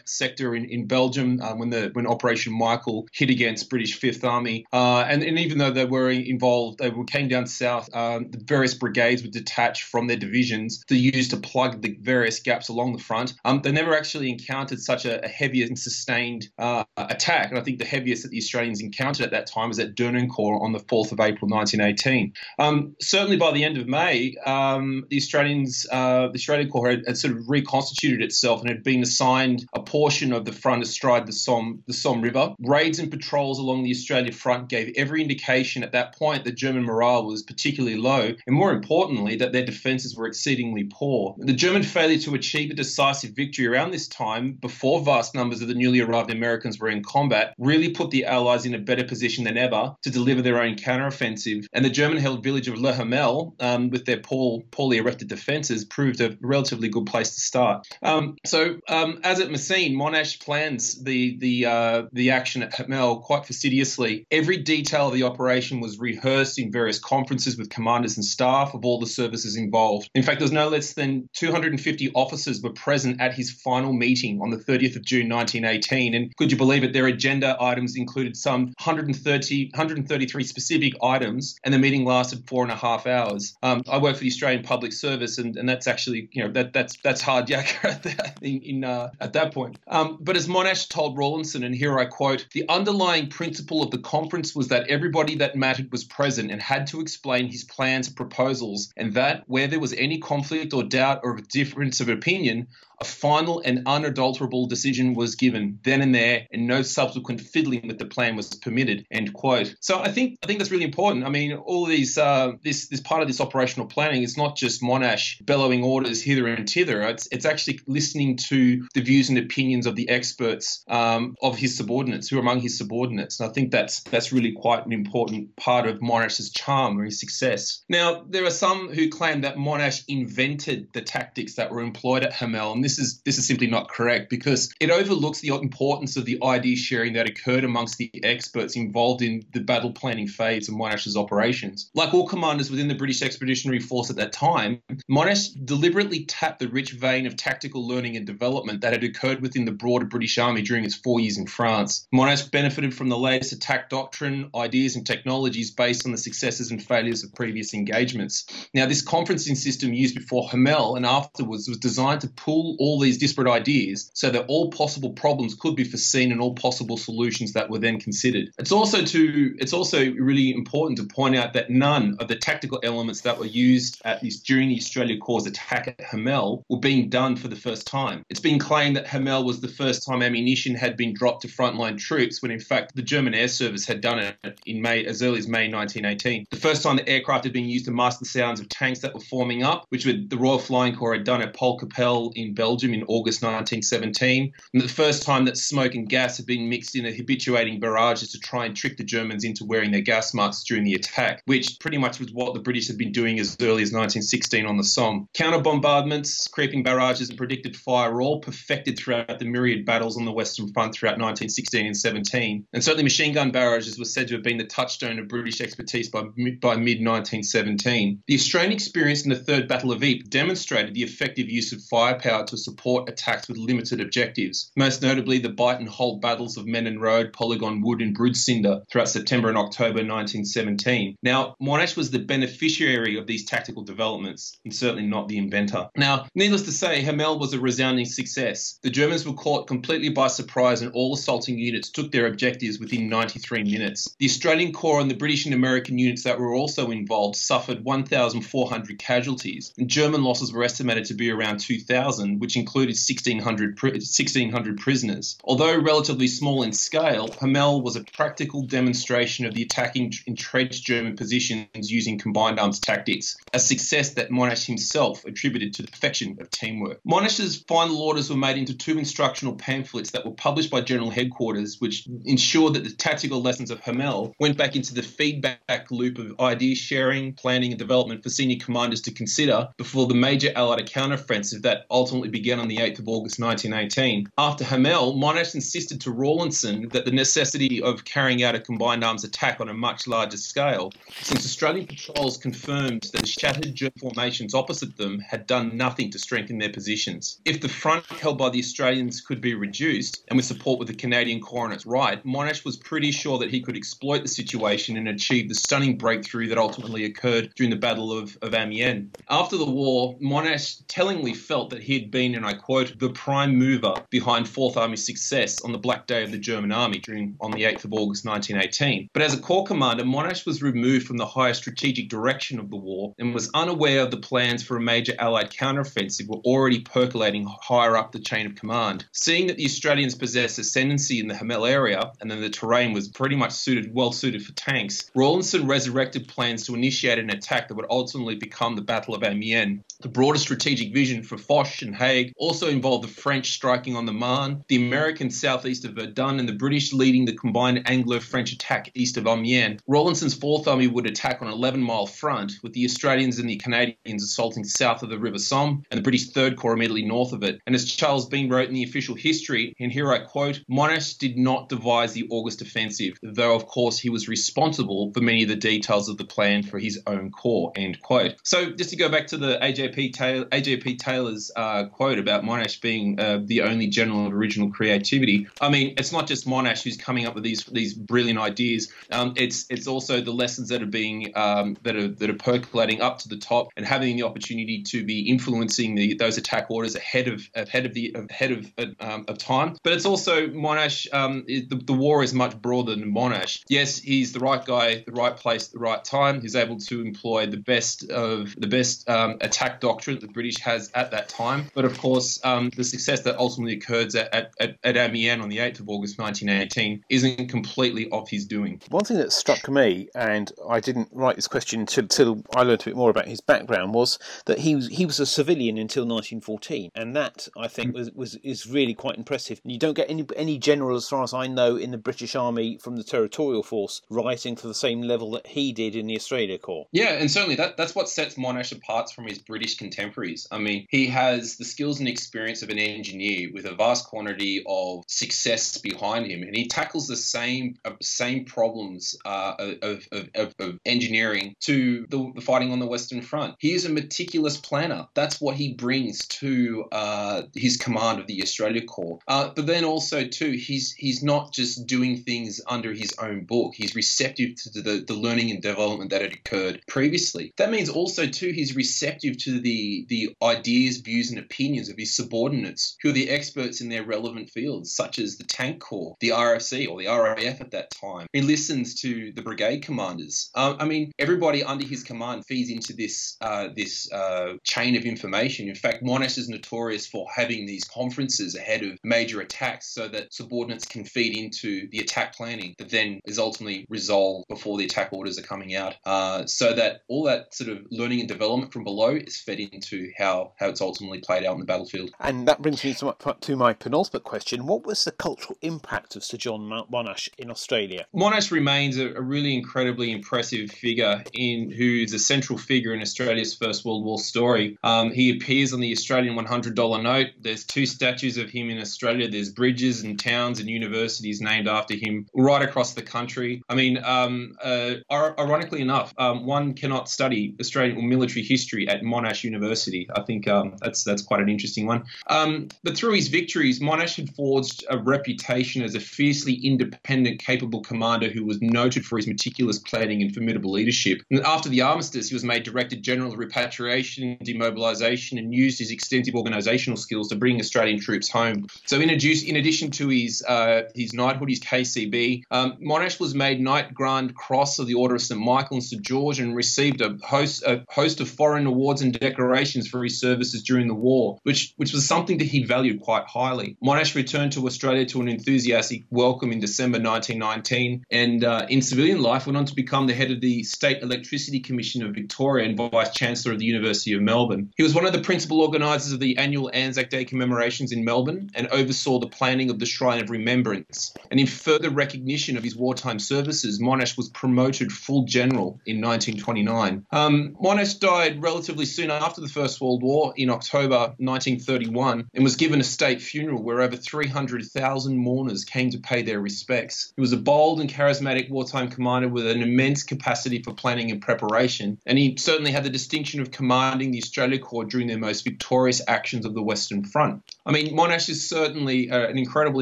sector 0.06 0.56
in, 0.56 0.66
in 0.66 0.88
Belgium 0.88 1.40
uh, 1.42 1.54
when 1.56 1.70
the 1.70 1.90
when 1.94 2.08
Operation 2.08 2.58
Michael 2.58 3.08
hit 3.14 3.30
against 3.30 3.70
British 3.70 4.00
Fifth 4.00 4.24
Army. 4.24 4.66
Uh, 4.72 5.02
and, 5.08 5.24
and 5.24 5.40
even 5.40 5.58
though 5.58 5.72
they 5.72 5.86
were 5.86 6.10
involved, 6.10 6.80
they 6.80 6.92
came 7.08 7.28
down 7.28 7.48
south. 7.48 7.94
Um, 7.96 8.30
the 8.32 8.40
various 8.44 8.74
brigades 8.74 9.21
were 9.22 9.30
detached 9.30 9.84
from 9.84 10.08
their 10.08 10.18
divisions 10.18 10.84
to 10.88 10.96
use 10.96 11.28
to 11.30 11.38
plug 11.38 11.82
the 11.82 11.98
various 12.02 12.40
gaps 12.40 12.70
along 12.70 12.94
the 12.94 13.04
front. 13.04 13.34
Um, 13.46 13.62
they 13.62 13.72
never 13.72 13.96
actually 13.96 14.30
encountered 14.30 14.80
such 14.80 15.06
a, 15.06 15.24
a 15.24 15.28
heavy 15.28 15.64
and 15.64 15.78
sustained 15.78 16.50
uh, 16.58 16.84
attack. 16.98 17.50
And 17.50 17.60
I 17.60 17.64
think 17.64 17.80
the 17.80 17.86
heaviest 17.86 18.24
that 18.24 18.30
the 18.30 18.38
Australians 18.38 18.82
encountered 18.82 19.26
at 19.26 19.32
that 19.32 19.48
time 19.48 19.70
was 19.70 19.80
at 19.80 19.96
Dernancourt 19.96 20.62
on 20.62 20.72
the 20.72 20.80
4th 20.80 21.12
of 21.12 21.20
April 21.20 21.50
1918. 21.50 22.34
Um, 22.60 22.96
certainly 23.02 23.38
by 23.38 23.52
the 23.52 23.64
end 23.64 23.78
of 23.78 23.88
May, 23.88 24.36
um, 24.46 25.06
the 25.10 25.18
Australians, 25.18 25.86
uh, 25.92 26.28
the 26.28 26.36
Australian 26.36 26.70
Corps 26.70 26.90
had, 26.90 27.04
had, 27.08 27.18
sort 27.18 27.36
of 27.36 27.50
reconstituted 27.50 28.22
itself 28.22 28.62
and 28.62 28.70
had 28.70 28.84
been 28.84 29.02
assigned 29.02 29.66
a 29.74 29.82
portion 29.82 30.34
of 30.34 30.46
the 30.46 30.52
front 30.52 30.82
astride 30.82 31.28
the 31.28 31.34
Somme, 31.34 31.84
the 31.88 31.94
Somme 31.94 32.22
River. 32.22 32.56
Raids 32.60 33.00
and 33.00 33.12
patrols 33.12 33.60
along 33.60 33.84
the 33.84 33.92
Australian 33.92 34.34
front 34.34 34.70
gave 34.70 34.94
every 34.96 35.22
indication 35.22 35.84
at 35.84 35.92
that 35.92 36.16
point 36.16 36.44
that 36.46 36.56
German 36.56 36.84
morale 36.84 37.26
was 37.26 37.44
particularly 37.44 37.98
low, 37.98 38.34
and 38.48 38.56
more 38.56 38.72
importantly, 38.72 39.11
that 39.12 39.52
their 39.52 39.66
defences 39.66 40.16
were 40.16 40.28
exceedingly 40.28 40.90
poor. 40.92 41.36
The 41.38 41.54
German 41.54 41.84
failure 41.84 42.20
to 42.20 42.36
achieve 42.36 42.72
a 42.72 42.74
decisive 42.74 43.32
victory 43.32 43.68
around 43.68 43.92
this 43.92 44.08
time, 44.08 44.54
before 44.54 45.04
vast 45.04 45.36
numbers 45.36 45.62
of 45.62 45.68
the 45.68 45.74
newly 45.74 46.00
arrived 46.00 46.32
Americans 46.32 46.80
were 46.80 46.90
in 46.90 47.04
combat, 47.04 47.54
really 47.58 47.90
put 47.90 48.12
the 48.12 48.26
Allies 48.26 48.66
in 48.66 48.74
a 48.74 48.80
better 48.80 49.04
position 49.04 49.44
than 49.44 49.58
ever 49.58 49.96
to 50.04 50.10
deliver 50.10 50.42
their 50.42 50.62
own 50.62 50.76
counteroffensive. 50.76 51.66
And 51.74 51.84
the 51.84 51.90
German-held 51.90 52.44
village 52.44 52.68
of 52.68 52.78
Le 52.78 52.94
Hamel, 52.94 53.56
um, 53.60 53.90
with 53.90 54.06
their 54.06 54.20
poor, 54.20 54.62
poorly 54.72 54.98
erected 54.98 55.28
defences, 55.28 55.86
proved 55.86 56.22
a 56.22 56.38
relatively 56.42 56.90
good 56.90 57.06
place 57.06 57.34
to 57.36 57.40
start. 57.40 57.88
Um, 58.02 58.38
so, 58.46 58.80
um, 58.88 59.20
as 59.24 59.40
at 59.40 59.52
Messines, 59.52 59.96
Monash 59.96 60.40
plans 60.40 61.04
the 61.04 61.38
the 61.38 61.66
uh, 61.66 62.04
the 62.14 62.32
action 62.32 62.64
at 62.64 62.74
Hamel 62.76 63.20
quite 63.20 63.46
fastidiously. 63.46 64.26
Every 64.32 64.58
detail 64.58 65.08
of 65.08 65.14
the 65.14 65.24
operation 65.24 65.80
was 65.80 66.00
rehearsed 66.00 66.60
in 66.60 66.72
various 66.72 67.00
conferences 67.00 67.58
with 67.58 67.70
commanders 67.70 68.18
and 68.18 68.26
staff 68.26 68.74
of 68.74 68.86
all 68.86 69.00
the 69.02 69.08
services 69.08 69.58
involved. 69.58 70.10
In 70.16 70.24
fact, 70.24 70.40
there's 70.40 70.52
no 70.52 70.70
less 70.70 70.94
than 70.94 71.30
250 71.34 72.12
officers 72.14 72.62
were 72.62 72.72
present 72.72 73.20
at 73.20 73.34
his 73.34 73.52
final 73.52 73.94
meeting 73.94 74.42
on 74.42 74.50
the 74.50 74.58
30th 74.58 74.96
of 74.96 75.04
June 75.04 75.30
1918. 75.30 76.14
And 76.14 76.36
could 76.38 76.52
you 76.52 76.58
believe 76.58 76.84
it? 76.84 76.94
Their 76.94 77.08
agenda 77.08 77.58
items 77.60 77.96
included 77.96 78.38
some 78.38 78.74
130, 78.84 79.72
133 79.74 80.44
specific 80.44 80.94
items, 81.04 81.58
and 81.64 81.74
the 81.74 81.80
meeting 81.80 82.06
lasted 82.06 82.48
four 82.48 82.64
and 82.64 82.72
a 82.72 82.76
half 82.76 83.08
hours. 83.08 83.56
Um, 83.64 83.84
I 83.90 83.98
work 83.98 84.16
for 84.16 84.22
the 84.22 84.28
Australian 84.28 84.64
Public 84.64 84.94
Service, 84.94 85.38
and, 85.38 85.58
and 85.58 85.68
that's 85.68 85.88
actually, 85.88 86.30
you 86.32 86.44
know, 86.44 86.52
that 86.52 86.74
that's 86.74 86.98
that's 87.04 87.22
hard 87.22 87.48
yakka 87.48 87.86
at 87.86 88.04
that, 88.04 88.38
in, 88.42 88.62
in 88.62 88.84
uh, 88.84 89.10
at 89.20 89.34
that 89.34 89.54
point. 89.54 89.78
Um, 89.88 90.18
but 90.22 90.36
as 90.36 90.48
Monash 90.48 90.90
told 90.90 91.18
Rawlinson, 91.18 91.64
and 91.64 91.76
here 91.76 91.98
I 91.98 92.06
quote, 92.06 92.48
the 92.54 92.66
underlying 92.70 93.30
principle 93.30 93.84
of 93.84 93.92
the 93.92 93.98
conference 93.98 94.56
was 94.56 94.68
that 94.70 94.88
everybody 94.90 95.36
that 95.36 95.56
mattered 95.56 95.92
was 95.92 96.04
present 96.04 96.52
and 96.52 96.62
had 96.62 96.88
to 96.88 97.02
explain 97.02 97.48
his 97.48 97.64
plans 97.64 98.08
and 98.08 98.16
proposals, 98.16 98.91
and 98.98 99.14
that 99.14 99.44
where 99.48 99.68
there 99.68 99.80
was 99.80 99.94
any 99.94 100.20
conflict 100.20 100.74
or 100.74 100.84
doubt 100.84 101.22
or 101.24 101.38
difference 101.38 102.00
of 102.00 102.10
opinion, 102.10 102.68
a 103.02 103.04
final 103.04 103.62
and 103.66 103.82
unadulterable 103.88 104.68
decision 104.68 105.14
was 105.16 105.36
given 105.36 105.80
then 105.84 106.02
and 106.02 106.14
there, 106.14 106.48
and 106.52 106.68
no 106.68 106.84
subsequent 106.84 107.42
fiddling 107.42 107.88
with 107.88 107.98
the 107.98 108.06
plan 108.06 108.36
was 108.36 108.54
permitted. 108.56 109.06
End 109.12 109.34
quote. 109.34 109.76
So 109.80 110.00
I 110.00 110.12
think 110.12 110.38
I 110.44 110.48
think 110.48 110.60
that's 110.60 110.72
really 110.72 110.86
important. 110.86 111.26
I 111.26 111.30
mean, 111.30 111.54
all 111.54 111.86
these 111.86 112.18
uh, 112.18 112.54
this 112.64 112.88
this 112.88 113.02
part 113.02 113.22
of 113.22 113.28
this 113.28 113.42
operational 113.42 113.88
planning 113.88 114.22
is 114.22 114.38
not 114.38 114.56
just 114.56 114.82
Monash 114.82 115.44
bellowing 115.44 115.84
orders 115.84 116.22
hither 116.22 116.48
and 116.48 116.70
thither. 116.70 117.02
It's 117.02 117.28
it's 117.32 117.46
actually 117.46 117.80
listening 117.88 118.38
to 118.50 118.88
the 118.94 119.02
views 119.02 119.30
and 119.30 119.38
opinions 119.38 119.88
of 119.88 119.96
the 119.96 120.08
experts 120.10 120.84
um, 120.88 121.36
of 121.42 121.58
his 121.58 121.76
subordinates, 121.76 122.30
who 122.30 122.38
are 122.38 122.42
among 122.42 122.60
his 122.60 122.78
subordinates. 122.78 123.40
And 123.40 123.50
I 123.50 123.54
think 123.54 123.72
that's 123.72 124.04
that's 124.04 124.32
really 124.32 124.52
quite 124.52 124.86
an 124.86 124.94
important 124.94 125.56
part 125.56 125.88
of 125.88 126.00
Monash's 126.00 126.52
charm 126.52 127.00
or 127.00 127.06
his 127.06 127.20
success. 127.20 127.84
Now, 127.90 128.24
there 128.30 128.46
are 128.46 128.52
some 128.52 128.90
who 128.90 129.10
claim 129.10 129.42
that 129.42 129.56
Monash 129.56 130.04
invented 130.08 130.90
the 130.94 131.02
tactics 131.02 131.56
that 131.56 131.72
were 131.72 131.82
employed 131.82 132.24
at 132.24 132.34
Hamel, 132.34 132.74
and 132.74 132.84
this 132.84 132.91
is 133.00 133.22
this 133.26 133.38
is 133.38 133.48
simply 133.48 133.68
not 133.68 133.90
correct 133.90 134.30
because 134.30 134.74
it 134.80 134.90
overlooks 134.90 135.40
the 135.40 135.50
importance 135.50 136.18
of 136.18 136.26
the 136.26 136.40
idea 136.44 136.76
sharing 136.76 137.14
that 137.14 137.28
occurred 137.28 137.64
amongst 137.64 137.98
the 137.98 138.12
experts 138.24 138.76
involved 138.76 139.22
in 139.22 139.44
the 139.54 139.60
battle 139.62 139.92
planning 139.92 140.28
phase 140.28 140.70
of 140.70 140.76
Monash's 140.76 141.18
operations. 141.18 141.90
Like 141.94 142.14
all 142.14 142.28
commanders 142.28 142.70
within 142.72 142.88
the 142.88 142.96
British 142.96 143.22
Expeditionary 143.22 143.80
Force 143.80 144.10
at 144.10 144.16
that 144.18 144.34
time, 144.34 144.82
Monash 145.10 145.50
deliberately 145.66 146.26
tapped 146.26 146.60
the 146.60 146.68
rich 146.70 146.92
vein 146.92 147.26
of 147.26 147.36
tactical 147.36 147.88
learning 147.88 148.18
and 148.18 148.26
development 148.26 148.82
that 148.82 148.94
had 148.94 149.04
occurred 149.04 149.42
within 149.42 149.66
the 149.66 149.72
broader 149.72 150.06
British 150.06 150.38
Army 150.38 150.62
during 150.62 150.84
its 150.84 150.96
four 150.96 151.20
years 151.20 151.38
in 151.38 151.48
France. 151.48 152.08
Monash 152.14 152.50
benefited 152.52 152.94
from 152.94 153.10
the 153.10 153.18
latest 153.18 153.52
attack 153.52 153.90
doctrine, 153.90 154.50
ideas, 154.56 154.96
and 154.96 155.06
technologies 155.06 155.72
based 155.72 156.06
on 156.06 156.12
the 156.12 156.18
successes 156.18 156.72
and 156.72 156.82
failures 156.82 157.24
of 157.24 157.34
previous 157.34 157.74
engagements. 157.74 158.46
Now, 158.74 158.86
this 158.86 159.06
conferencing 159.06 159.58
system 159.58 159.94
used 159.94 160.16
before 160.16 160.50
Hamel 160.50 160.96
and 160.96 161.06
afterwards 161.06 161.68
was 161.68 161.78
designed 161.78 162.22
to 162.22 162.28
pull 162.28 162.78
all 162.82 163.00
these 163.00 163.20
disparate 163.20 163.48
ideas 163.48 164.10
so 164.16 164.32
that 164.32 164.46
all 164.48 164.72
possible 164.72 165.12
problems 165.12 165.54
could 165.54 165.76
be 165.76 165.84
foreseen 165.84 166.32
and 166.32 166.42
all 166.42 166.56
possible 166.56 166.98
solutions 166.98 167.54
that 167.54 167.70
were 167.70 167.78
then 167.78 168.00
considered. 168.00 168.50
It's 168.58 168.72
also 168.72 169.06
to 169.06 169.56
it's 169.60 169.72
also 169.72 170.00
really 170.14 170.52
important 170.52 170.98
to 170.98 171.06
point 171.06 171.36
out 171.36 171.54
that 171.54 171.70
none 171.70 172.18
of 172.20 172.28
the 172.28 172.36
tactical 172.36 172.80
elements 172.84 173.22
that 173.22 173.38
were 173.38 173.46
used 173.46 174.02
at 174.04 174.22
this 174.22 174.40
during 174.40 174.70
the 174.70 174.78
Australia 174.78 175.18
Corps 175.20 175.46
attack 175.46 175.90
at 175.90 176.02
Hamel 176.02 176.66
were 176.70 176.80
being 176.80 177.10
done 177.10 177.36
for 177.36 177.48
the 177.48 177.56
first 177.56 177.86
time. 177.86 178.26
It's 178.32 178.40
been 178.40 178.58
claimed 178.58 178.96
that 178.96 179.06
Hamel 179.06 179.44
was 179.44 179.62
the 179.62 179.68
first 179.68 180.04
time 180.04 180.24
ammunition 180.24 180.74
had 180.74 180.98
been 180.98 181.14
dropped 181.14 181.44
to 181.44 181.50
frontline 181.50 182.00
troops 182.00 182.42
when 182.42 182.50
in 182.50 182.60
fact 182.60 182.96
the 182.96 183.04
German 183.04 183.36
air 183.36 183.48
service 183.48 183.86
had 183.86 184.02
done 184.02 184.18
it 184.18 184.60
in 184.66 184.82
May 184.82 185.06
as 185.06 185.22
early 185.22 185.38
as 185.38 185.48
May 185.48 185.70
1918. 185.72 186.48
The 186.50 186.58
first 186.58 186.82
time 186.82 186.96
the 186.96 187.08
aircraft 187.08 187.44
had 187.44 187.54
been 187.54 187.70
used 187.70 187.86
to 187.86 187.92
mask 187.92 188.18
the 188.18 188.26
sounds 188.26 188.60
of 188.60 188.70
tanks 188.70 189.02
that 189.02 189.14
were 189.14 189.20
forming 189.20 189.62
up, 189.62 189.86
which 189.90 190.06
the 190.06 190.38
Royal 190.38 190.58
Flying 190.58 190.96
Corps 190.96 191.14
had 191.14 191.26
done 191.26 191.44
at 191.44 191.54
Poelcapelle 191.54 192.32
in 192.36 192.56
Belgium 192.62 192.94
in 192.94 193.02
August 193.08 193.42
1917, 193.42 194.54
and 194.74 194.82
the 194.84 194.88
first 194.88 195.24
time 195.24 195.46
that 195.46 195.58
smoke 195.58 195.96
and 195.96 196.08
gas 196.08 196.38
had 196.38 196.46
been 196.46 196.70
mixed 196.70 196.96
in 196.96 197.08
a 197.08 197.12
habituating 197.12 197.80
barrages 197.80 198.32
to 198.34 198.40
try 198.40 198.68
and 198.68 198.78
trick 198.78 198.98
the 198.98 199.04
Germans 199.04 199.44
into 199.44 199.66
wearing 199.66 199.90
their 199.90 200.02
gas 200.02 200.36
masks 200.36 200.64
during 200.66 200.84
the 200.84 200.94
attack, 200.94 201.42
which 201.46 201.80
pretty 201.80 201.98
much 201.98 202.20
was 202.20 202.32
what 202.32 202.54
the 202.54 202.60
British 202.60 202.88
had 202.88 203.00
been 203.00 203.12
doing 203.12 203.40
as 203.40 203.58
early 203.62 203.82
as 203.82 203.92
1916 203.92 204.68
on 204.68 204.78
the 204.78 204.84
Somme. 204.84 205.28
Counter 205.34 205.60
bombardments, 205.60 206.48
creeping 206.50 206.84
barrages, 206.84 207.30
and 207.30 207.38
predicted 207.40 207.76
fire 207.76 208.14
were 208.14 208.22
all 208.22 208.40
perfected 208.42 208.96
throughout 208.96 209.40
the 209.40 209.46
myriad 209.46 209.84
battles 209.84 210.16
on 210.16 210.26
the 210.26 210.32
Western 210.32 210.72
Front 210.72 210.94
throughout 210.94 211.18
1916 211.18 211.88
and 211.88 211.98
17. 211.98 212.68
And 212.74 212.84
certainly 212.84 213.04
machine 213.04 213.34
gun 213.34 213.50
barrages 213.50 213.98
were 213.98 214.06
said 214.06 214.28
to 214.28 214.36
have 214.36 214.44
been 214.44 214.60
the 214.60 214.66
touchstone 214.66 215.18
of 215.18 215.28
British 215.28 215.62
expertise 215.62 216.10
by, 216.10 216.22
by 216.62 216.76
mid 216.76 217.04
1917. 217.04 218.22
The 218.28 218.36
Australian 218.36 218.72
experience 218.72 219.24
in 219.24 219.32
the 219.32 219.36
Third 219.36 219.68
Battle 219.68 219.92
of 219.92 220.04
Ypres 220.04 220.30
demonstrated 220.30 220.94
the 220.94 221.02
effective 221.02 221.50
use 221.50 221.74
of 221.74 221.82
firepower 221.90 222.46
to 222.52 222.58
support 222.58 223.10
attacks 223.10 223.48
with 223.48 223.58
limited 223.58 224.00
objectives, 224.00 224.72
most 224.78 225.02
notably 225.02 225.40
the 225.40 225.50
bite 225.50 225.80
and 225.80 225.90
hold 225.90 226.22
battles 226.22 226.58
of 226.58 226.68
Menin 226.68 227.00
Road, 227.00 227.34
Polygon 227.34 227.82
Wood, 227.82 228.02
and 228.02 228.16
Broodseinde 228.16 228.84
throughout 228.90 229.10
September 229.10 229.50
and 229.50 229.58
October 229.58 230.06
1917. 230.06 231.18
Now, 231.24 231.56
Monash 231.62 231.98
was 231.98 232.12
the 232.12 232.20
beneficiary 232.20 233.18
of 233.18 233.28
these 233.28 233.46
tactical 233.46 233.84
developments 233.84 234.58
and 234.64 234.74
certainly 234.74 235.08
not 235.08 235.28
the 235.28 235.38
inventor. 235.38 235.90
Now, 235.96 236.28
needless 236.36 236.64
to 236.64 236.72
say, 236.72 237.02
Hamel 237.02 237.40
was 237.40 237.54
a 237.54 237.60
resounding 237.60 238.06
success. 238.06 238.80
The 238.84 238.90
Germans 238.90 239.26
were 239.26 239.34
caught 239.34 239.68
completely 239.68 240.10
by 240.10 240.28
surprise 240.28 240.82
and 240.82 240.92
all 240.94 241.14
assaulting 241.14 241.58
units 241.58 241.90
took 241.90 242.12
their 242.12 242.28
objectives 242.28 242.80
within 242.80 243.10
93 243.10 243.64
minutes. 243.64 244.16
The 244.20 244.26
Australian 244.26 244.74
Corps 244.74 245.00
and 245.00 245.10
the 245.10 245.16
British 245.16 245.46
and 245.46 245.54
American 245.54 245.98
units 245.98 246.24
that 246.24 246.40
were 246.40 246.54
also 246.54 246.92
involved 246.92 247.38
suffered 247.38 247.84
1,400 247.84 249.00
casualties, 249.00 249.74
and 249.78 249.90
German 249.90 250.24
losses 250.24 250.52
were 250.52 250.64
estimated 250.64 251.06
to 251.06 251.14
be 251.14 251.30
around 251.30 251.60
2,000, 251.60 252.41
which 252.42 252.58
included 252.58 252.96
1,600, 252.96 253.80
1,600 253.80 254.78
prisoners. 254.80 255.38
Although 255.44 255.80
relatively 255.80 256.28
small 256.28 256.64
in 256.64 256.74
scale, 256.74 257.30
Hamel 257.40 257.84
was 257.84 257.96
a 257.96 258.04
practical 258.04 258.64
demonstration 258.64 259.46
of 259.46 259.54
the 259.54 259.62
attacking 259.62 260.12
entrenched 260.26 260.84
German 260.84 261.16
positions 261.16 261.92
using 261.92 262.18
combined 262.18 262.60
arms 262.60 262.80
tactics, 262.80 263.38
a 263.54 263.60
success 263.60 264.16
that 264.16 264.32
Monash 264.32 264.66
himself 264.66 265.24
attributed 265.24 265.76
to 265.76 265.84
the 265.84 265.92
perfection 265.92 266.36
of 266.42 266.50
teamwork. 266.50 267.00
Monash's 267.08 267.64
final 267.68 268.02
orders 268.02 268.32
were 268.32 268.36
made 268.36 268.58
into 268.58 268.76
two 268.76 268.98
instructional 268.98 269.54
pamphlets 269.54 270.10
that 270.10 270.26
were 270.26 270.32
published 270.32 270.72
by 270.72 270.82
General 270.82 271.12
Headquarters, 271.12 271.80
which 271.80 272.08
ensured 272.26 272.74
that 272.74 272.84
the 272.84 272.90
tactical 272.90 273.44
lessons 273.44 273.70
of 273.70 273.80
Hamel 273.82 274.34
went 274.40 274.58
back 274.58 274.76
into 274.76 274.96
the 274.96 275.04
feedback 275.04 275.92
loop 275.92 276.18
of 276.18 276.40
idea 276.40 276.76
sharing, 276.76 277.34
planning, 277.34 277.72
and 277.72 277.78
development 277.78 278.24
for 278.24 278.30
senior 278.30 278.58
commanders 278.58 279.02
to 279.02 279.12
consider 279.12 279.70
before 279.78 280.08
the 280.08 280.16
major 280.16 280.52
Allied 280.56 280.88
counteroffensive 280.88 281.62
that 281.62 281.86
ultimately 281.92 282.31
began 282.32 282.60
on 282.60 282.68
the 282.68 282.78
8th 282.78 283.00
of 283.00 283.08
August 283.08 283.40
1918. 283.40 284.30
After 284.38 284.64
Hamel, 284.64 285.16
Monash 285.16 285.56
insisted 285.56 286.02
to 286.02 286.12
Rawlinson 286.12 286.90
that 286.90 287.06
the 287.06 287.12
necessity 287.12 287.82
of 287.82 288.06
carrying 288.06 288.44
out 288.44 288.56
a 288.56 288.60
combined 288.60 289.04
arms 289.04 289.24
attack 289.24 289.60
on 289.60 289.70
a 289.70 289.74
much 289.74 290.08
larger 290.08 290.38
scale, 290.38 290.92
since 291.22 291.46
Australian 291.46 291.86
patrols 291.88 292.38
confirmed 292.38 293.10
that 293.12 293.22
the 293.22 293.28
shattered 293.28 293.76
German 293.76 293.92
formations 294.00 294.54
opposite 294.54 294.98
them 294.98 295.20
had 295.20 295.48
done 295.48 295.76
nothing 295.76 296.10
to 296.12 296.20
strengthen 296.20 296.58
their 296.58 296.72
positions. 296.72 297.40
If 297.46 297.62
the 297.62 297.70
front 297.70 298.06
held 298.06 298.38
by 298.38 298.50
the 298.50 298.60
Australians 298.60 299.22
could 299.22 299.42
be 299.42 299.54
reduced, 299.54 300.24
and 300.28 300.38
with 300.38 300.46
support 300.46 300.80
with 300.80 300.88
the 300.88 300.94
Canadian 300.94 301.42
Corps 301.42 301.66
on 301.66 301.72
its 301.72 301.86
right, 301.86 302.24
Monash 302.26 302.64
was 302.64 302.78
pretty 302.78 303.12
sure 303.12 303.38
that 303.40 303.52
he 303.52 303.62
could 303.62 303.76
exploit 303.76 304.22
the 304.22 304.28
situation 304.28 304.98
and 304.98 305.08
achieve 305.08 305.50
the 305.50 305.56
stunning 305.56 305.98
breakthrough 305.98 306.48
that 306.48 306.58
ultimately 306.58 307.06
occurred 307.06 307.54
during 307.56 307.70
the 307.70 307.76
Battle 307.76 308.18
of, 308.18 308.38
of 308.42 308.54
Amiens. 308.54 309.12
After 309.30 309.58
the 309.58 309.70
war, 309.70 310.18
Monash 310.20 310.82
tellingly 310.88 311.34
felt 311.34 311.70
that 311.72 311.84
he 311.84 311.94
had 312.00 312.12
been, 312.12 312.21
and 312.22 312.46
I 312.46 312.54
quote, 312.54 312.98
the 313.00 313.10
prime 313.10 313.56
mover 313.56 313.96
behind 314.10 314.48
Fourth 314.48 314.78
Army's 314.78 315.06
success 315.06 315.62
on 315.64 315.72
the 315.72 315.78
Black 315.78 316.06
Day 316.06 316.24
of 316.24 316.32
the 316.32 316.38
German 316.38 316.72
Army 316.72 317.00
during 317.00 317.36
on 317.42 317.52
the 317.52 317.64
8th 317.64 317.86
of 317.86 317.94
August 317.94 318.26
1918. 318.26 319.10
But 319.14 319.24
as 319.24 319.34
a 319.34 319.40
corps 319.40 319.66
commander, 319.66 320.04
Monash 320.04 320.46
was 320.46 320.62
removed 320.62 321.08
from 321.08 321.18
the 321.18 321.26
higher 321.26 321.54
strategic 321.54 322.10
direction 322.10 322.60
of 322.60 322.70
the 322.70 322.78
war 322.78 323.14
and 323.18 323.34
was 323.34 323.50
unaware 323.54 324.02
of 324.02 324.12
the 324.12 324.18
plans 324.18 324.64
for 324.64 324.78
a 324.78 324.82
major 324.82 325.14
Allied 325.18 325.52
counteroffensive 325.52 326.28
were 326.28 326.42
already 326.46 326.80
percolating 326.80 327.48
higher 327.62 327.98
up 327.98 328.12
the 328.12 328.20
chain 328.20 328.46
of 328.46 328.56
command. 328.56 329.06
Seeing 329.12 329.48
that 329.48 329.58
the 329.58 329.66
Australians 329.66 330.16
possessed 330.16 330.60
ascendancy 330.60 331.20
in 331.20 331.28
the 331.28 331.36
Hamel 331.36 331.66
area 331.66 332.12
and 332.22 332.30
then 332.30 332.42
the 332.42 332.50
terrain 332.50 332.94
was 332.94 333.08
pretty 333.08 333.36
much 333.36 333.52
suited, 333.52 333.94
well 333.94 334.12
suited 334.12 334.46
for 334.46 334.54
tanks, 334.54 335.10
Rawlinson 335.16 335.68
resurrected 335.68 336.28
plans 336.28 336.66
to 336.66 336.76
initiate 336.76 337.20
an 337.20 337.30
attack 337.30 337.68
that 337.68 337.76
would 337.76 337.86
ultimately 337.90 338.36
become 338.36 338.76
the 338.76 338.82
Battle 338.82 339.16
of 339.16 339.24
Amiens. 339.24 339.82
The 340.02 340.10
broader 340.10 340.40
strategic 340.40 340.94
vision 340.94 341.24
for 341.24 341.38
Foch 341.38 341.82
and 341.82 341.96
Haig 342.12 342.34
also 342.36 342.68
involved 342.68 343.06
the 343.06 343.22
French 343.22 343.52
striking 343.52 343.96
on 343.96 344.06
the 344.06 344.12
Marne, 344.12 344.66
the 344.68 344.76
Americans 344.76 345.40
southeast 345.40 345.86
of 345.86 345.94
Verdun, 345.94 346.40
and 346.40 346.50
the 346.50 346.54
British 346.54 346.92
leading 346.92 347.24
the 347.24 347.34
combined 347.34 347.84
Anglo-French 347.86 348.52
attack 348.52 348.92
east 348.96 349.16
of 349.16 349.28
Amiens. 349.28 349.80
Rawlinson's 349.88 350.34
Fourth 350.34 350.68
Army 350.68 350.88
would 350.88 351.08
attack 351.08 351.42
on 351.42 351.48
an 351.48 351.54
11-mile 351.54 352.08
front, 352.08 352.52
with 352.64 352.74
the 352.74 352.84
Australians 352.84 353.40
and 353.40 353.50
the 353.50 353.56
Canadians 353.56 354.24
assaulting 354.24 354.66
south 354.66 355.04
of 355.04 355.10
the 355.10 355.18
River 355.18 355.40
Somme, 355.40 355.84
and 355.90 355.98
the 355.98 356.04
British 356.04 356.32
Third 356.32 356.58
Corps 356.58 356.74
immediately 356.74 357.06
north 357.06 357.32
of 357.32 357.44
it. 357.44 357.60
And 357.66 357.74
as 357.74 357.90
Charles 357.90 358.28
Bean 358.28 358.50
wrote 358.50 358.68
in 358.68 358.74
the 358.74 358.84
official 358.84 359.16
history, 359.16 359.74
and 359.80 359.90
here 359.90 360.12
I 360.12 360.20
quote, 360.20 360.62
Monash 360.70 361.18
did 361.18 361.38
not 361.38 361.70
devise 361.70 362.12
the 362.12 362.28
August 362.30 362.62
offensive, 362.62 363.18
though 363.24 363.56
of 363.56 363.68
course 363.68 363.98
he 363.98 364.10
was 364.10 364.28
responsible 364.28 365.14
for 365.14 365.22
many 365.22 365.44
of 365.44 365.50
the 365.50 365.56
details 365.56 366.10
of 366.10 366.18
the 366.18 366.26
plan 366.26 366.64
for 366.64 366.78
his 366.78 367.02
own 367.08 367.32
corps, 367.32 367.72
end 367.78 368.02
quote. 368.02 368.36
So 368.44 368.72
just 368.72 368.90
to 368.90 368.98
go 368.98 369.08
back 369.08 369.28
to 369.28 369.38
the 369.38 369.58
AJP, 369.62 370.14
Taylor, 370.14 370.46
AJP 370.46 371.00
Taylor's 371.00 371.52
uh, 371.56 371.86
quote 372.02 372.18
about 372.18 372.44
Monash 372.44 372.82
being 372.82 373.20
uh, 373.20 373.42
the 373.44 373.62
only 373.62 373.86
general 373.86 374.26
of 374.26 374.34
original 374.34 374.72
creativity, 374.72 375.48
I 375.62 375.70
mean, 375.70 375.94
it's 376.00 376.12
not 376.12 376.26
just 376.26 376.48
Monash 376.48 376.82
who's 376.82 376.98
coming 376.98 377.28
up 377.28 377.36
with 377.36 377.44
these 377.44 377.64
these 377.66 377.94
brilliant 377.94 378.40
ideas. 378.40 378.92
Um, 379.12 379.34
it's 379.38 379.68
it's 379.70 379.86
also 379.86 380.20
the 380.20 380.32
lessons 380.32 380.70
that 380.70 380.82
are 380.82 380.88
being 380.88 381.32
um, 381.36 381.78
that 381.84 381.96
are 381.96 382.08
that 382.08 382.28
are 382.28 382.40
percolating 382.52 383.02
up 383.02 383.20
to 383.20 383.30
the 383.30 383.38
top 383.38 383.68
and 383.78 383.86
having 383.86 384.16
the 384.16 384.24
opportunity 384.24 384.82
to 384.82 385.06
be 385.06 385.30
influencing 385.30 385.94
the, 385.94 386.16
those 386.16 386.40
attack 386.40 386.72
orders 386.72 386.96
ahead 386.96 387.28
of 387.28 387.48
ahead 387.54 387.86
of 387.86 387.94
the 387.94 388.16
ahead 388.32 388.52
of 388.52 388.72
um, 389.00 389.26
of 389.28 389.38
time. 389.38 389.78
But 389.84 389.94
it's 389.94 390.08
also 390.08 390.48
Monash. 390.48 391.06
Um, 391.14 391.44
the, 391.46 391.80
the 391.86 391.94
war 391.94 392.24
is 392.24 392.34
much 392.34 392.60
broader 392.60 392.96
than 392.96 393.14
Monash. 393.14 393.64
Yes, 393.70 394.00
he's 394.00 394.34
the 394.34 394.40
right 394.40 394.66
guy, 394.66 395.04
the 395.06 395.12
right 395.12 395.38
place, 395.38 395.68
the 395.68 395.78
right 395.78 396.04
time. 396.04 396.42
He's 396.42 396.56
able 396.56 396.78
to 396.78 397.02
employ 397.02 397.46
the 397.46 397.58
best 397.58 398.10
of 398.10 398.56
the 398.58 398.66
best 398.68 399.08
um, 399.08 399.38
attack 399.40 399.82
doctrine 399.82 400.16
that 400.20 400.26
the 400.26 400.34
British 400.34 400.58
has 400.62 400.90
at 400.96 401.12
that 401.12 401.30
time. 401.30 401.70
But 401.76 401.91
of 401.92 401.98
course, 402.00 402.40
um, 402.44 402.72
the 402.76 402.84
success 402.84 403.22
that 403.22 403.38
ultimately 403.38 403.76
occurs 403.76 404.16
at, 404.16 404.54
at, 404.60 404.78
at, 404.84 404.98
Amiens 404.98 405.42
on 405.42 405.50
the 405.50 405.58
8th 405.58 405.82
of 405.82 405.90
August 405.90 406.18
1918 406.18 407.04
isn't 407.10 407.50
completely 407.50 408.10
off 408.10 408.30
his 408.30 408.46
doing. 408.46 408.82
One 408.90 409.04
thing 409.04 409.18
that 409.18 409.32
struck 409.32 409.70
me, 409.70 410.10
and 410.16 410.52
I 410.70 410.80
didn't 410.80 411.10
write 411.12 411.36
this 411.36 411.48
question 411.48 411.82
until, 411.82 412.44
I 412.56 412.64
learned 412.64 412.82
a 412.82 412.86
bit 412.86 412.96
more 412.96 413.10
about 413.10 413.28
his 413.28 413.42
background, 413.42 413.94
was 413.94 414.20
that 414.46 414.60
he 414.60 414.76
was 414.76 414.88
he 414.88 415.06
was 415.06 415.20
a 415.20 415.26
civilian 415.26 415.78
until 415.78 416.04
1914, 416.04 416.92
and 416.96 417.16
that 417.16 417.48
I 417.58 417.68
think 417.68 417.96
was, 417.96 418.12
was 418.12 418.36
is 418.36 418.68
really 418.68 418.94
quite 418.94 419.18
impressive. 419.18 419.62
You 419.64 419.78
don't 419.78 419.94
get 419.94 420.10
any 420.10 420.26
any 420.36 420.58
general, 420.58 420.96
as 420.96 421.08
far 421.08 421.24
as 421.24 421.34
I 421.34 421.48
know, 421.48 421.76
in 421.76 421.92
the 421.92 421.98
British 421.98 422.36
Army 422.36 422.78
from 422.78 422.96
the 422.96 423.04
Territorial 423.04 423.64
Force 423.64 424.02
writing 424.10 424.56
for 424.56 424.68
the 424.68 424.74
same 424.74 425.02
level 425.02 425.32
that 425.32 425.48
he 425.48 425.72
did 425.72 425.96
in 425.96 426.08
the 426.08 426.16
Australia 426.16 426.58
Corps. 426.58 426.88
Yeah, 426.92 427.14
and 427.14 427.30
certainly 427.30 427.56
that, 427.56 427.78
that's 427.78 427.96
what 427.96 428.10
sets 428.10 428.36
Monash 428.36 428.72
apart 428.72 429.12
from 429.12 429.28
his 429.28 429.40
British 429.40 429.78
contemporaries. 429.78 430.48
I 430.52 430.58
mean, 430.58 430.88
he 430.90 431.08
has 431.08 431.58
the 431.58 431.66
skills 431.82 432.00
and 432.00 432.08
experience 432.08 432.62
of 432.62 432.70
an 432.70 432.78
engineer 432.78 433.50
with 433.52 433.66
a 433.66 433.74
vast 433.74 434.06
quantity 434.06 434.64
of 434.68 435.04
success 435.08 435.80
behind 435.80 436.28
him, 436.28 436.44
and 436.44 436.56
he 436.56 436.68
tackles 436.68 437.08
the 437.08 437.16
same 437.16 437.76
uh, 437.86 437.94
same 438.04 438.46
problems 438.46 439.18
uh, 439.26 439.56
of, 439.58 440.08
of, 440.12 440.30
of, 440.36 440.56
of, 440.60 440.80
engineering 440.86 441.56
to 441.60 442.06
the, 442.10 442.32
the, 442.36 442.42
fighting 442.42 442.72
on 442.72 442.78
the 442.78 442.86
Western 442.86 443.20
Front. 443.20 443.56
He 443.58 443.74
is 443.74 443.86
a 443.86 443.90
meticulous 443.90 444.58
planner. 444.58 445.08
That's 445.16 445.42
what 445.42 445.56
he 445.56 445.74
brings 445.74 446.28
to 446.42 446.86
uh, 446.92 447.42
his 447.56 447.78
command 447.78 448.20
of 448.20 448.28
the 448.28 448.44
Australia 448.44 448.86
Corps. 448.86 449.18
Uh, 449.28 449.50
but 449.56 449.66
then 449.66 449.84
also 449.84 450.28
too, 450.28 450.52
he's 450.52 450.92
he's 450.92 451.24
not 451.24 451.52
just 451.52 451.88
doing 451.88 452.18
things 452.18 452.62
under 452.68 452.94
his 452.94 453.16
own 453.18 453.46
book. 453.46 453.74
He's 453.74 453.96
receptive 453.96 454.54
to 454.56 454.82
the, 454.82 455.04
the 455.08 455.16
learning 455.16 455.50
and 455.50 455.64
development 455.64 456.12
that 456.12 456.22
had 456.22 456.34
occurred 456.34 456.84
previously. 456.88 457.54
That 457.58 457.72
means 457.72 457.90
also 457.90 458.28
too 458.28 458.52
he's 458.52 458.76
receptive 458.76 459.40
to 459.40 459.60
the 459.60 460.06
the 460.10 460.36
ideas, 460.44 460.98
views, 460.98 461.32
and 461.32 461.40
opinions 461.40 461.61
of 461.62 461.98
his 461.98 462.16
subordinates, 462.16 462.98
who 463.02 463.10
are 463.10 463.14
the 463.14 463.30
experts 463.30 463.82
in 463.82 463.90
their 463.90 464.04
relevant 464.04 464.50
fields, 464.50 464.96
such 464.96 465.20
as 465.20 465.38
the 465.38 465.44
Tank 465.44 465.80
Corps, 465.80 466.16
the 466.20 466.30
RFC, 466.30 466.90
or 466.90 467.00
the 467.00 467.08
RAF 467.08 467.62
at 467.62 467.72
that 467.72 467.92
time. 467.92 468.28
He 468.34 468.42
listens 468.42 469.00
to 469.02 469.32
the 469.34 469.44
brigade 469.44 469.84
commanders. 469.84 470.50
Um, 470.56 470.78
I 470.80 470.86
mean, 470.86 471.12
everybody 471.20 471.64
under 471.64 471.86
his 471.86 472.04
command 472.04 472.46
feeds 472.46 472.72
into 472.72 472.94
this 472.94 473.38
uh, 473.42 473.70
this 473.76 474.12
uh, 474.12 474.54
chain 474.64 474.96
of 474.96 475.04
information. 475.04 475.70
In 475.70 475.76
fact, 475.76 476.04
Monash 476.04 476.38
is 476.40 476.50
notorious 476.50 477.06
for 477.06 477.28
having 477.34 477.68
these 477.68 477.84
conferences 477.84 478.56
ahead 478.56 478.84
of 478.84 478.98
major 479.04 479.40
attacks, 479.42 479.94
so 479.94 480.08
that 480.08 480.34
subordinates 480.34 480.86
can 480.86 481.06
feed 481.06 481.38
into 481.38 481.88
the 481.92 482.00
attack 482.00 482.36
planning 482.36 482.74
that 482.80 482.90
then 482.90 483.20
is 483.26 483.38
ultimately 483.38 483.86
resolved 483.88 484.48
before 484.48 484.80
the 484.80 484.86
attack 484.86 485.14
orders 485.14 485.38
are 485.38 485.44
coming 485.44 485.76
out. 485.76 485.96
Uh, 486.06 486.46
so 486.48 486.74
that 486.74 487.02
all 487.08 487.24
that 487.24 487.54
sort 487.54 487.70
of 487.70 487.86
learning 487.92 488.20
and 488.20 488.30
development 488.30 488.74
from 488.74 488.84
below 488.84 489.12
is 489.12 489.40
fed 489.40 489.60
into 489.60 490.12
how 490.18 490.54
how 490.58 490.68
it's 490.68 490.82
ultimately 490.82 491.20
played 491.20 491.46
out 491.46 491.51
in 491.54 491.60
the 491.60 491.66
battlefield. 491.66 492.12
And 492.20 492.48
that 492.48 492.62
brings 492.62 492.84
me 492.84 492.94
to 492.96 493.06
my, 493.06 493.34
to 493.42 493.56
my 493.56 493.74
penultimate 493.74 494.24
question: 494.24 494.66
What 494.66 494.86
was 494.86 495.04
the 495.04 495.12
cultural 495.12 495.58
impact 495.62 496.16
of 496.16 496.24
Sir 496.24 496.38
John 496.38 496.62
Monash 496.92 497.30
in 497.38 497.52
Australia? 497.52 498.06
Monash 498.16 498.52
remains 498.52 498.98
a, 498.98 499.14
a 499.14 499.22
really 499.22 499.56
incredibly 499.56 500.12
impressive 500.12 500.72
figure 500.72 501.24
in 501.34 501.72
who's 501.72 502.14
a 502.14 502.20
central 502.20 502.58
figure 502.58 502.94
in 502.94 503.02
Australia's 503.02 503.54
First 503.54 503.86
World 503.86 504.04
War 504.04 504.20
story. 504.20 504.78
Um, 504.84 505.12
he 505.12 505.32
appears 505.32 505.74
on 505.74 505.80
the 505.80 505.92
Australian 505.92 506.38
$100 506.38 507.04
note. 507.04 507.28
There's 507.40 507.66
two 507.66 507.86
statues 507.86 508.38
of 508.38 508.50
him 508.50 508.70
in 508.70 508.80
Australia. 508.80 509.30
There's 509.30 509.50
bridges 509.50 510.04
and 510.04 510.20
towns 510.20 510.60
and 510.60 510.70
universities 510.70 511.42
named 511.42 511.68
after 511.68 511.96
him 511.96 512.28
right 512.36 512.62
across 512.62 512.94
the 512.94 513.02
country. 513.02 513.64
I 513.70 513.76
mean, 513.76 514.04
um, 514.04 514.56
uh, 514.64 514.96
ironically 515.12 515.82
enough, 515.82 516.14
um, 516.18 516.46
one 516.46 516.74
cannot 516.74 517.10
study 517.10 517.56
Australian 517.60 518.08
military 518.08 518.44
history 518.44 518.88
at 518.88 519.02
Monash 519.02 519.44
University. 519.44 520.10
I 520.16 520.22
think 520.22 520.48
um, 520.48 520.76
that's 520.82 521.04
that's 521.04 521.22
quite 521.22 521.41
an 521.42 521.50
interesting 521.50 521.86
one. 521.86 522.04
Um, 522.28 522.70
but 522.84 522.96
through 522.96 523.14
his 523.14 523.28
victories, 523.28 523.80
Monash 523.80 524.16
had 524.16 524.34
forged 524.36 524.86
a 524.90 524.98
reputation 524.98 525.82
as 525.84 525.96
a 525.96 526.00
fiercely 526.00 526.54
independent, 526.54 527.40
capable 527.40 527.82
commander 527.82 528.30
who 528.30 528.46
was 528.46 528.62
noted 528.62 529.06
for 529.06 529.18
his 529.18 529.28
meticulous 529.28 529.80
planning 529.80 530.22
and 530.22 530.34
formidable 530.34 530.72
leadership. 530.72 531.22
And 531.30 531.42
after 531.42 531.70
the 531.70 531.82
armistice, 531.82 532.30
he 532.30 532.36
was 532.36 532.44
made 532.44 532.64
Director 532.64 532.96
General 532.96 533.34
of 533.34 533.40
Repatriation 533.40 534.38
and 534.40 534.48
Demobilisation 534.48 535.38
and 535.38 535.54
used 535.54 535.80
his 535.80 535.92
extensive 535.92 536.34
organisational 536.34 536.98
skills 536.98 537.30
to 537.30 537.36
bring 537.36 537.60
Australian 537.60 538.00
troops 538.00 538.30
home. 538.30 538.68
So, 538.86 539.00
in, 539.00 539.10
in 539.10 539.56
addition 539.56 539.92
to 539.92 540.08
his 540.10 540.44
uh, 540.48 540.84
his 540.96 541.14
knighthood, 541.14 541.50
his 541.50 541.60
KCB, 541.60 542.44
um, 542.52 542.78
Monash 542.78 543.20
was 543.20 543.34
made 543.34 543.60
Knight 543.62 543.94
Grand 543.94 544.36
Cross 544.36 544.80
of 544.80 544.88
the 544.88 544.96
Order 544.96 545.16
of 545.16 545.22
St 545.22 545.40
Michael 545.40 545.78
and 545.78 545.84
St 545.84 546.02
George 546.02 546.40
and 546.40 546.56
received 546.56 547.02
a 547.02 547.18
host 547.24 547.64
a 547.64 547.84
host 547.90 548.22
of 548.22 548.30
foreign 548.30 548.66
awards 548.66 549.02
and 549.02 549.18
decorations 549.18 549.88
for 549.88 550.04
his 550.04 550.20
services 550.20 550.64
during 550.64 550.88
the 550.88 550.96
war, 550.96 551.31
which 551.44 551.74
which 551.78 551.94
was 551.94 552.08
something 552.08 552.38
that 552.38 552.48
he 552.48 552.64
valued 552.64 553.02
quite 553.02 553.26
highly. 553.26 553.78
Monash 553.84 554.16
returned 554.16 554.54
to 554.54 554.66
Australia 554.66 555.06
to 555.06 555.22
an 555.22 555.28
enthusiastic 555.28 556.04
welcome 556.10 556.52
in 556.52 556.60
December 556.60 557.00
1919, 557.00 558.04
and 558.12 558.44
uh, 558.44 558.66
in 558.70 558.82
civilian 558.82 559.22
life 559.22 559.46
went 559.46 559.58
on 559.58 559.66
to 559.66 559.76
become 559.76 560.08
the 560.08 560.14
head 560.14 560.32
of 560.32 560.42
the 560.42 560.64
State 560.64 561.02
Electricity 561.02 561.60
Commission 561.60 562.04
of 562.04 562.14
Victoria 562.14 562.68
and 562.68 562.78
Vice 562.78 563.14
Chancellor 563.14 563.54
of 563.54 563.60
the 563.60 563.66
University 563.66 564.14
of 564.14 564.22
Melbourne. 564.22 564.72
He 564.78 564.84
was 564.84 564.94
one 564.94 565.06
of 565.06 565.14
the 565.14 565.22
principal 565.22 565.62
organisers 565.62 566.14
of 566.14 566.20
the 566.20 566.38
annual 566.38 566.70
Anzac 566.74 567.10
Day 567.10 567.26
commemorations 567.26 567.92
in 567.92 568.04
Melbourne 568.04 568.50
and 568.56 568.68
oversaw 568.68 569.20
the 569.20 569.28
planning 569.28 569.70
of 569.70 569.80
the 569.80 569.86
Shrine 569.86 570.22
of 570.22 570.30
Remembrance. 570.30 571.14
And 571.30 571.40
in 571.40 571.48
further 571.48 571.90
recognition 571.90 572.58
of 572.58 572.64
his 572.64 572.76
wartime 572.76 573.20
services, 573.20 573.82
Monash 573.82 574.18
was 574.18 574.30
promoted 574.30 574.92
full 574.92 575.26
general 575.26 575.80
in 575.86 576.02
1929. 576.02 577.06
Um, 577.12 577.56
Monash 577.62 578.00
died 578.00 578.42
relatively 578.42 578.86
soon 578.86 579.12
after 579.12 579.42
the 579.42 579.48
First 579.48 579.82
World 579.82 580.04
War 580.04 580.34
in 580.36 580.50
October 580.50 581.16
1931 581.22 582.28
and 582.34 582.44
was 582.44 582.56
given 582.56 582.80
a 582.80 582.84
state 582.84 583.22
funeral 583.22 583.62
where 583.62 583.82
over 583.82 583.96
300,000 583.96 585.18
mourners 585.18 585.64
came 585.64 585.90
to 585.92 586.00
pay 586.00 586.22
their 586.22 586.40
respects. 586.40 587.14
He 587.16 587.22
was 587.22 587.34
a 587.34 587.38
bold 587.38 587.80
and 587.80 587.90
charismatic 587.90 588.50
wartime 588.50 588.90
commander 588.90 589.30
with 589.30 589.48
an 589.48 589.62
immense 589.62 590.04
capacity 590.04 590.62
for 590.62 590.74
planning 590.74 591.12
and 591.12 591.22
preparation, 591.22 592.00
and 592.06 592.18
he 592.18 592.36
certainly 592.38 592.72
had 592.72 592.84
the 592.84 592.90
distinction 592.90 593.42
of 593.42 593.52
commanding 593.52 594.12
the 594.12 594.22
Australia 594.22 594.60
Corps 594.60 594.86
during 594.86 595.08
their 595.08 595.18
most 595.18 595.44
victorious 595.44 596.02
actions 596.08 596.46
of 596.46 596.54
the 596.54 596.64
Western 596.64 597.04
Front. 597.04 597.44
I 597.66 597.72
mean, 597.72 597.96
Monash 597.96 598.30
is 598.30 598.48
certainly 598.48 599.12
uh, 599.12 599.28
an 599.28 599.38
incredible 599.38 599.82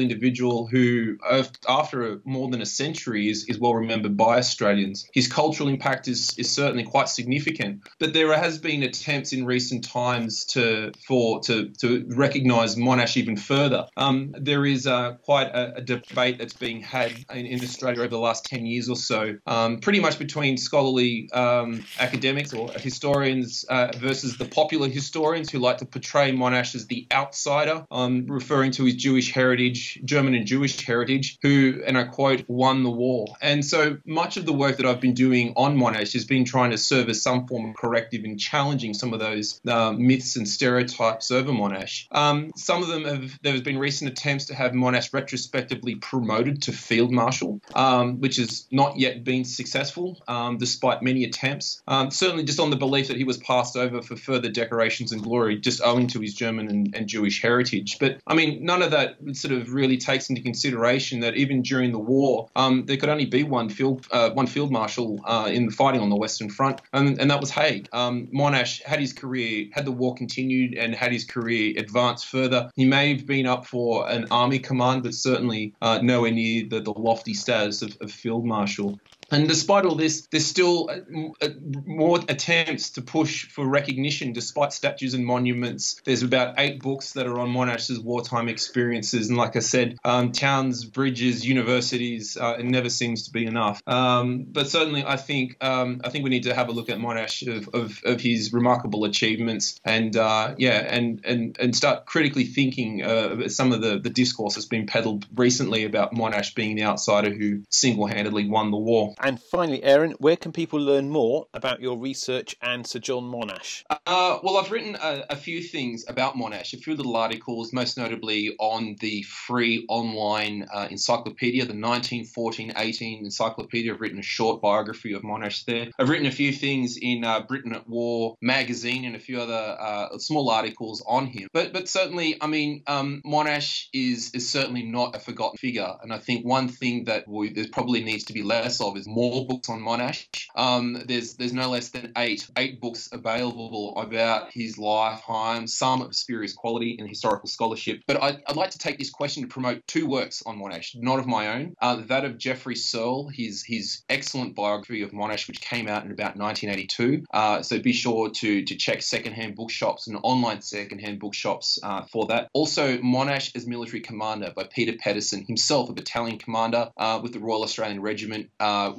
individual 0.00 0.66
who, 0.66 1.16
uh, 1.28 1.44
after 1.68 2.20
more 2.24 2.48
than 2.50 2.60
a 2.60 2.66
century, 2.66 3.28
is, 3.30 3.44
is 3.48 3.58
well 3.58 3.74
remembered 3.74 4.16
by 4.16 4.38
Australians. 4.38 5.08
His 5.12 5.28
cultural 5.28 5.68
impact 5.68 6.08
is, 6.08 6.34
is 6.36 6.50
certainly 6.50 6.84
quite 6.84 7.08
significant, 7.08 7.82
but 7.98 8.12
there 8.12 8.36
has 8.36 8.58
been 8.58 8.82
attempts 8.82 9.32
in 9.32 9.46
recent 9.46 9.84
times 9.84 10.44
to 10.46 10.92
for 11.06 11.40
to, 11.42 11.68
to 11.80 12.04
recognise 12.08 12.76
Monash 12.76 13.16
even 13.16 13.36
further. 13.36 13.86
Um, 13.96 14.34
there 14.38 14.66
is 14.66 14.86
uh, 14.86 15.14
quite 15.22 15.48
a, 15.48 15.76
a, 15.76 15.80
debate 15.80 16.38
that's 16.38 16.52
being 16.52 16.80
had 16.80 17.12
in, 17.34 17.46
in, 17.46 17.64
Australia 17.64 18.00
over 18.00 18.08
the 18.08 18.18
last 18.18 18.44
10 18.44 18.66
years 18.66 18.88
or 18.88 18.96
so, 18.96 19.36
um, 19.46 19.78
pretty 19.78 20.00
much 20.00 20.18
between 20.18 20.56
scholarly 20.56 21.28
um, 21.32 21.84
academics 21.98 22.52
or 22.52 22.70
historians 22.72 23.64
uh, 23.68 23.90
versus 23.96 24.36
the 24.36 24.44
popular 24.44 24.88
historians 24.88 25.50
who 25.50 25.58
like 25.58 25.78
to 25.78 25.86
portray 25.86 26.32
Monash 26.32 26.74
as 26.74 26.86
the 26.86 27.06
outsider, 27.12 27.69
um, 27.90 28.26
referring 28.26 28.70
to 28.72 28.84
his 28.84 28.94
Jewish 28.94 29.32
heritage, 29.32 30.00
German 30.04 30.34
and 30.34 30.46
Jewish 30.46 30.84
heritage, 30.84 31.38
who, 31.42 31.82
and 31.86 31.96
I 31.96 32.04
quote, 32.04 32.44
won 32.48 32.82
the 32.82 32.90
war. 32.90 33.26
And 33.40 33.64
so 33.64 33.98
much 34.04 34.36
of 34.36 34.46
the 34.46 34.52
work 34.52 34.76
that 34.78 34.86
I've 34.86 35.00
been 35.00 35.14
doing 35.14 35.52
on 35.56 35.76
Monash 35.76 36.12
has 36.14 36.24
been 36.24 36.44
trying 36.44 36.70
to 36.70 36.78
serve 36.78 37.08
as 37.08 37.22
some 37.22 37.46
form 37.46 37.70
of 37.70 37.76
corrective 37.76 38.24
in 38.24 38.38
challenging 38.38 38.94
some 38.94 39.12
of 39.12 39.20
those 39.20 39.60
uh, 39.66 39.92
myths 39.92 40.36
and 40.36 40.48
stereotypes 40.48 41.30
over 41.30 41.52
Monash. 41.52 42.06
Um, 42.10 42.52
some 42.56 42.82
of 42.82 42.88
them 42.88 43.04
have, 43.04 43.38
there 43.42 43.52
has 43.52 43.62
been 43.62 43.78
recent 43.78 44.10
attempts 44.10 44.46
to 44.46 44.54
have 44.54 44.72
Monash 44.72 45.12
retrospectively 45.12 45.94
promoted 45.96 46.62
to 46.62 46.72
Field 46.72 47.12
Marshal, 47.12 47.60
um, 47.74 48.20
which 48.20 48.36
has 48.36 48.66
not 48.70 48.98
yet 48.98 49.24
been 49.24 49.44
successful, 49.44 50.22
um, 50.28 50.58
despite 50.58 51.02
many 51.02 51.24
attempts. 51.24 51.82
Um, 51.86 52.10
certainly 52.10 52.44
just 52.44 52.60
on 52.60 52.70
the 52.70 52.76
belief 52.76 53.08
that 53.08 53.16
he 53.16 53.24
was 53.24 53.38
passed 53.38 53.76
over 53.76 54.02
for 54.02 54.16
further 54.16 54.50
decorations 54.50 55.12
and 55.12 55.22
glory, 55.22 55.58
just 55.58 55.80
owing 55.82 56.06
to 56.08 56.20
his 56.20 56.34
German 56.34 56.68
and, 56.68 56.94
and 56.94 57.06
Jewish 57.06 57.40
heritage. 57.40 57.59
But 57.98 58.18
I 58.26 58.34
mean, 58.34 58.64
none 58.64 58.82
of 58.82 58.90
that 58.90 59.16
sort 59.32 59.54
of 59.54 59.72
really 59.72 59.96
takes 59.96 60.30
into 60.30 60.42
consideration 60.42 61.20
that 61.20 61.36
even 61.36 61.62
during 61.62 61.92
the 61.92 61.98
war, 61.98 62.48
um, 62.56 62.86
there 62.86 62.96
could 62.96 63.08
only 63.08 63.26
be 63.26 63.42
one 63.42 63.68
field 63.68 64.06
uh, 64.10 64.30
one 64.30 64.46
field 64.46 64.70
marshal 64.70 65.20
uh, 65.24 65.48
in 65.52 65.66
the 65.66 65.72
fighting 65.72 66.00
on 66.00 66.10
the 66.10 66.16
Western 66.16 66.48
Front, 66.48 66.80
and, 66.92 67.20
and 67.20 67.30
that 67.30 67.40
was 67.40 67.50
Haig. 67.50 67.88
Um, 67.92 68.28
Monash 68.34 68.82
had 68.82 69.00
his 69.00 69.12
career, 69.12 69.66
had 69.72 69.84
the 69.84 69.92
war 69.92 70.14
continued, 70.14 70.74
and 70.74 70.94
had 70.94 71.12
his 71.12 71.24
career 71.24 71.74
advanced 71.76 72.26
further. 72.26 72.70
He 72.76 72.84
may 72.84 73.14
have 73.14 73.26
been 73.26 73.46
up 73.46 73.66
for 73.66 74.08
an 74.08 74.26
army 74.30 74.58
command, 74.58 75.02
but 75.02 75.14
certainly 75.14 75.74
uh, 75.82 76.00
nowhere 76.02 76.30
near 76.30 76.66
the, 76.68 76.80
the 76.80 76.92
lofty 76.92 77.34
status 77.34 77.82
of, 77.82 77.96
of 78.00 78.10
field 78.10 78.44
marshal. 78.44 78.98
And 79.30 79.48
despite 79.48 79.84
all 79.84 79.94
this, 79.94 80.26
there's 80.30 80.46
still 80.46 80.90
uh, 80.90 81.44
uh, 81.44 81.48
more 81.86 82.18
attempts 82.28 82.90
to 82.90 83.02
push 83.02 83.46
for 83.46 83.66
recognition 83.66 84.32
despite 84.32 84.72
statues 84.72 85.14
and 85.14 85.24
monuments. 85.24 86.00
There's 86.04 86.22
about 86.22 86.54
eight 86.58 86.80
books 86.80 87.12
that 87.12 87.26
are 87.26 87.38
on 87.38 87.50
Monash's 87.52 88.00
wartime 88.00 88.48
experiences. 88.48 89.28
And 89.28 89.36
like 89.36 89.56
I 89.56 89.60
said, 89.60 89.98
um, 90.04 90.32
towns, 90.32 90.84
bridges, 90.84 91.46
universities, 91.46 92.36
uh, 92.36 92.56
it 92.58 92.64
never 92.64 92.88
seems 92.88 93.24
to 93.24 93.32
be 93.32 93.46
enough. 93.46 93.82
Um, 93.86 94.46
but 94.48 94.68
certainly, 94.68 95.04
I 95.04 95.16
think 95.16 95.62
um, 95.62 96.00
I 96.04 96.10
think 96.10 96.24
we 96.24 96.30
need 96.30 96.44
to 96.44 96.54
have 96.54 96.68
a 96.68 96.72
look 96.72 96.88
at 96.88 96.98
Monash 96.98 97.46
of, 97.46 97.68
of, 97.74 98.00
of 98.04 98.20
his 98.20 98.52
remarkable 98.52 99.04
achievements 99.04 99.78
and 99.84 100.16
uh, 100.16 100.54
yeah, 100.58 100.78
and, 100.78 101.20
and, 101.24 101.56
and 101.58 101.74
start 101.74 102.06
critically 102.06 102.44
thinking 102.44 103.02
uh, 103.02 103.48
some 103.48 103.72
of 103.72 103.80
the, 103.80 103.98
the 103.98 104.10
discourse 104.10 104.54
that's 104.54 104.66
been 104.66 104.86
peddled 104.86 105.26
recently 105.34 105.84
about 105.84 106.14
Monash 106.14 106.54
being 106.54 106.76
the 106.76 106.84
outsider 106.84 107.30
who 107.30 107.62
single 107.70 108.06
handedly 108.06 108.48
won 108.48 108.70
the 108.70 108.76
war. 108.76 109.14
And 109.22 109.40
finally, 109.40 109.82
Aaron, 109.82 110.12
where 110.12 110.36
can 110.36 110.50
people 110.50 110.80
learn 110.80 111.10
more 111.10 111.46
about 111.52 111.80
your 111.80 111.98
research 111.98 112.56
and 112.62 112.86
Sir 112.86 112.98
John 112.98 113.24
Monash? 113.24 113.82
Uh, 113.90 114.38
well, 114.42 114.56
I've 114.56 114.70
written 114.70 114.96
a, 114.96 115.24
a, 115.28 115.36
few 115.36 115.62
things 115.62 116.06
about 116.08 116.36
Monash, 116.36 116.72
a 116.72 116.78
few 116.78 116.94
little 116.94 117.16
articles, 117.16 117.72
most 117.72 117.98
notably 117.98 118.56
on 118.58 118.96
the 119.00 119.22
free 119.22 119.84
online 119.88 120.66
uh, 120.72 120.88
encyclopedia, 120.90 121.66
the 121.66 121.74
1914-18 121.74 123.20
encyclopedia. 123.20 123.92
I've 123.92 124.00
written 124.00 124.18
a 124.18 124.22
short 124.22 124.62
biography 124.62 125.12
of 125.12 125.22
Monash 125.22 125.66
there. 125.66 125.88
I've 125.98 126.08
written 126.08 126.26
a 126.26 126.32
few 126.32 126.52
things 126.52 126.96
in 127.00 127.22
uh, 127.22 127.40
Britain 127.40 127.74
at 127.74 127.86
War 127.88 128.36
magazine 128.40 129.04
and 129.04 129.16
a 129.16 129.20
few 129.20 129.40
other 129.40 129.76
uh, 129.78 130.16
small 130.18 130.48
articles 130.48 131.04
on 131.06 131.26
him. 131.26 131.48
But 131.52 131.74
but 131.74 131.88
certainly, 131.88 132.36
I 132.40 132.46
mean, 132.46 132.82
um, 132.86 133.20
Monash 133.26 133.86
is 133.92 134.30
is 134.32 134.50
certainly 134.50 134.82
not 134.82 135.14
a 135.14 135.20
forgotten 135.20 135.58
figure, 135.58 135.92
and 136.02 136.12
I 136.12 136.18
think 136.18 136.46
one 136.46 136.68
thing 136.68 137.04
that 137.04 137.28
we, 137.28 137.52
there 137.52 137.66
probably 137.70 138.02
needs 138.02 138.24
to 138.24 138.32
be 138.32 138.42
less 138.42 138.80
of 138.80 138.96
is 138.96 139.08
more 139.10 139.46
books 139.46 139.68
on 139.68 139.80
Monash. 139.80 140.26
Um, 140.54 141.02
there's 141.06 141.34
there's 141.34 141.52
no 141.52 141.68
less 141.68 141.88
than 141.90 142.12
eight 142.16 142.48
eight 142.56 142.80
books 142.80 143.08
available 143.12 143.96
about 143.96 144.50
his 144.52 144.78
lifetime, 144.78 145.66
some 145.66 146.02
of 146.02 146.14
spurious 146.14 146.52
quality 146.52 146.96
in 146.98 147.08
historical 147.08 147.48
scholarship. 147.48 148.02
But 148.06 148.22
I, 148.22 148.38
would 148.48 148.56
like 148.56 148.70
to 148.70 148.78
take 148.78 148.98
this 148.98 149.10
question 149.10 149.42
to 149.42 149.48
promote 149.48 149.86
two 149.86 150.06
works 150.06 150.42
on 150.46 150.58
Monash, 150.58 150.96
not 150.96 151.18
of 151.18 151.26
my 151.26 151.54
own. 151.54 151.74
Uh, 151.80 151.96
that 152.06 152.24
of 152.24 152.38
Geoffrey 152.38 152.76
Serle, 152.76 153.28
his 153.28 153.64
his 153.66 154.02
excellent 154.08 154.54
biography 154.54 155.02
of 155.02 155.10
Monash, 155.10 155.48
which 155.48 155.60
came 155.60 155.88
out 155.88 156.04
in 156.04 156.10
about 156.10 156.36
1982. 156.36 157.24
Uh, 157.32 157.62
so 157.62 157.80
be 157.80 157.92
sure 157.92 158.30
to 158.30 158.64
to 158.64 158.76
check 158.76 159.02
secondhand 159.02 159.56
bookshops 159.56 160.06
and 160.06 160.18
online 160.22 160.62
secondhand 160.62 161.18
bookshops 161.18 161.78
uh, 161.82 162.02
for 162.02 162.26
that. 162.26 162.48
Also, 162.52 162.98
Monash 162.98 163.54
as 163.56 163.66
military 163.66 164.00
commander 164.00 164.52
by 164.54 164.64
Peter 164.64 164.92
Pedersen, 164.98 165.44
himself 165.44 165.90
a 165.90 165.92
battalion 165.92 166.38
commander 166.38 166.90
uh, 166.96 167.20
with 167.22 167.32
the 167.32 167.40
Royal 167.40 167.62
Australian 167.62 168.00
Regiment. 168.00 168.50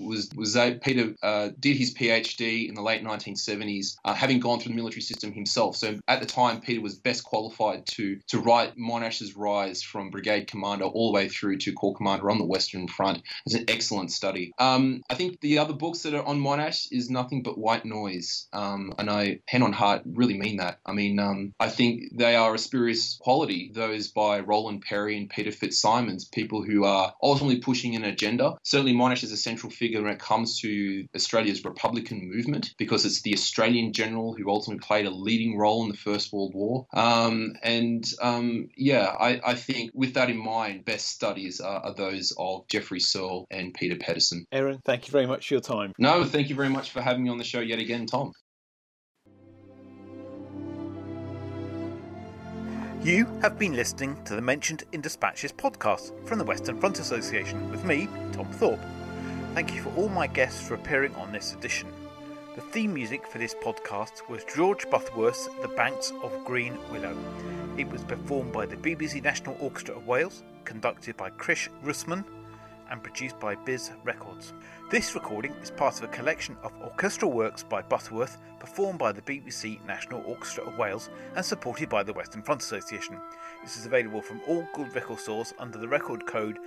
Uh, 0.02 0.08
was 0.08 0.30
was 0.36 0.58
Peter 0.82 1.16
uh, 1.24 1.50
did 1.60 1.78
his 1.78 1.94
PhD 1.94 2.68
in 2.68 2.76
the 2.76 2.82
late 2.82 3.04
1970s, 3.04 3.96
having 4.06 4.40
gone 4.40 4.60
through 4.60 4.72
the 4.72 4.76
military 4.76 5.02
system 5.02 5.32
himself. 5.32 5.76
So 5.76 6.00
at 6.08 6.20
the 6.20 6.26
time, 6.26 6.62
Peter 6.62 6.82
was 6.82 6.96
best 6.96 7.24
qualified 7.24 7.86
to 7.88 8.20
to 8.28 8.40
write 8.40 8.78
Monash's 8.78 9.36
rise 9.36 9.82
from 9.82 10.10
brigade 10.10 10.48
commander 10.48 10.86
all 10.86 11.12
the 11.12 11.16
way 11.16 11.30
through 11.30 11.58
to 11.60 11.74
corps 11.74 11.96
commander 11.96 12.30
on 12.30 12.38
the 12.38 12.46
Western 12.46 12.88
Front. 12.88 13.24
It's 13.46 13.56
an 13.56 13.66
excellent 13.68 14.12
study. 14.12 14.54
Um, 14.60 15.02
I 15.10 15.16
think 15.16 15.40
the 15.42 15.60
other 15.60 15.74
books 15.74 16.04
that 16.04 16.14
are 16.14 16.24
on 16.24 16.40
Monash 16.40 16.88
is 16.92 17.10
nothing 17.10 17.44
but 17.44 17.58
white 17.58 17.86
noise, 17.86 18.48
um, 18.54 18.94
and 18.98 19.10
I 19.10 19.40
hand 19.48 19.64
on 19.64 19.74
heart 19.74 20.04
really 20.06 20.38
mean 20.38 20.58
that. 20.58 20.80
I 20.86 20.94
mean, 20.94 21.20
um, 21.20 21.54
I 21.60 21.70
think 21.70 22.18
they 22.18 22.36
are 22.36 22.54
a 22.54 22.60
spurious 22.60 23.18
quality. 23.22 23.72
Those 23.74 24.10
by 24.10 24.40
Roland 24.40 24.82
Perry 24.82 25.18
and 25.18 25.30
Peter 25.30 25.52
Fitzsimons, 25.52 26.26
people 26.26 26.64
who 26.64 26.86
are 26.86 27.14
ultimately 27.22 27.60
pushing 27.60 27.96
an 27.96 28.04
agenda. 28.04 28.58
Certainly, 28.64 28.94
Monash 28.94 29.24
is 29.24 29.32
a 29.32 29.38
central 29.38 29.72
figure 29.72 29.90
when 29.99 30.12
it 30.12 30.19
comes 30.19 30.60
to 30.62 31.06
Australia's 31.15 31.63
Republican 31.63 32.30
movement 32.30 32.73
because 32.77 33.06
it's 33.06 33.21
the 33.21 33.34
Australian 33.34 33.93
general 33.93 34.34
who 34.36 34.49
ultimately 34.49 34.86
played 34.86 35.06
a 35.06 35.12
leading 35.12 35.58
role 35.58 35.84
in 35.84 35.89
the 35.89 35.97
First 35.97 36.32
World 36.32 36.54
War. 36.54 36.88
Um, 36.93 37.54
and 37.63 38.06
um, 38.21 38.69
yeah, 38.75 39.06
I, 39.19 39.41
I, 39.45 39.56
think 39.56 39.91
with 39.93 40.13
that 40.15 40.30
in 40.30 40.38
mind, 40.38 40.86
best 40.86 41.08
studies 41.08 41.60
are, 41.60 41.82
are 41.82 41.93
those 41.93 42.34
of 42.38 42.67
Geoffrey 42.67 42.99
Serle 42.99 43.45
and 43.51 43.73
Peter 43.73 43.95
Pedersen. 43.95 44.45
Aaron, 44.51 44.80
thank 44.86 45.08
you 45.08 45.12
very 45.12 45.27
much 45.27 45.47
for 45.47 45.56
your 45.56 45.62
time. 45.62 45.93
No, 45.97 46.23
thank 46.23 46.49
you 46.49 46.56
very 46.56 46.69
much 46.69 46.91
for 46.91 47.01
having 47.01 47.23
me 47.23 47.30
on 47.30 47.38
the 47.38 47.43
show 47.43 47.60
yet 47.60 47.80
again, 47.80 48.06
Tom. 48.06 48.32
You 53.04 53.25
have 53.41 53.58
been 53.58 53.73
listening 53.73 54.23
to 54.25 54.36
the 54.36 54.43
Mentioned 54.43 54.84
in 54.91 55.01
Dispatches 55.01 55.51
podcast 55.51 56.12
from 56.27 56.38
the 56.38 56.45
Western 56.45 56.80
Front 56.80 56.99
Association 56.99 57.71
with 57.71 57.84
me, 57.84 58.08
Tom 58.32 58.45
Thorpe. 58.45 58.80
Thank 59.54 59.76
you 59.76 59.82
for 59.82 59.94
all 59.98 60.08
my 60.08 60.28
guests 60.28 60.66
for 60.66 60.76
appearing 60.76 61.14
on 61.16 61.34
this 61.34 61.54
edition. 61.54 61.92
The 62.56 62.62
theme 62.62 62.94
music 62.94 63.28
for 63.28 63.38
this 63.38 63.54
podcast 63.54 64.30
was 64.30 64.46
George 64.46 64.90
Butterworth's 64.90 65.50
The 65.62 65.68
Banks 65.68 66.14
of 66.24 66.46
Green 66.46 66.78
Willow. 66.90 67.18
It 67.78 67.90
was 67.90 68.02
performed 68.06 68.54
by 68.54 68.66
the 68.66 68.78
BBC 68.78 69.22
National 69.22 69.58
Orchestra 69.60 69.98
of 69.98 70.08
Wales, 70.08 70.44
conducted 70.64 71.18
by 71.18 71.32
Krish 71.32 71.68
Russman, 71.84 72.24
and 72.90 73.04
produced 73.04 73.42
by 73.42 73.56
BIS 73.56 73.92
Records. 74.06 74.54
This 74.90 75.16
recording 75.16 75.52
is 75.62 75.70
part 75.70 75.98
of 75.98 76.06
a 76.06 76.14
collection 76.14 76.56
of 76.64 76.72
orchestral 76.82 77.34
works 77.34 77.62
by 77.62 77.82
Butterworth 77.82 78.38
performed 78.58 79.00
by 79.00 79.12
the 79.12 79.22
BBC 79.22 79.86
National 79.86 80.24
Orchestra 80.26 80.64
of 80.64 80.78
Wales 80.78 81.10
and 81.36 81.44
supported 81.44 81.90
by 81.90 82.04
the 82.04 82.14
Western 82.14 82.42
Front 82.42 82.62
Association. 82.62 83.18
This 83.64 83.76
is 83.76 83.86
available 83.86 84.22
from 84.22 84.40
all 84.48 84.66
good 84.74 84.96
record 84.96 85.20
stores 85.20 85.54
under 85.60 85.78
the 85.78 85.90
record 85.90 86.26
code 86.26 86.58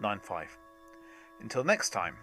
BIS2195. 0.00 0.46
Until 1.40 1.64
next 1.64 1.90
time. 1.90 2.16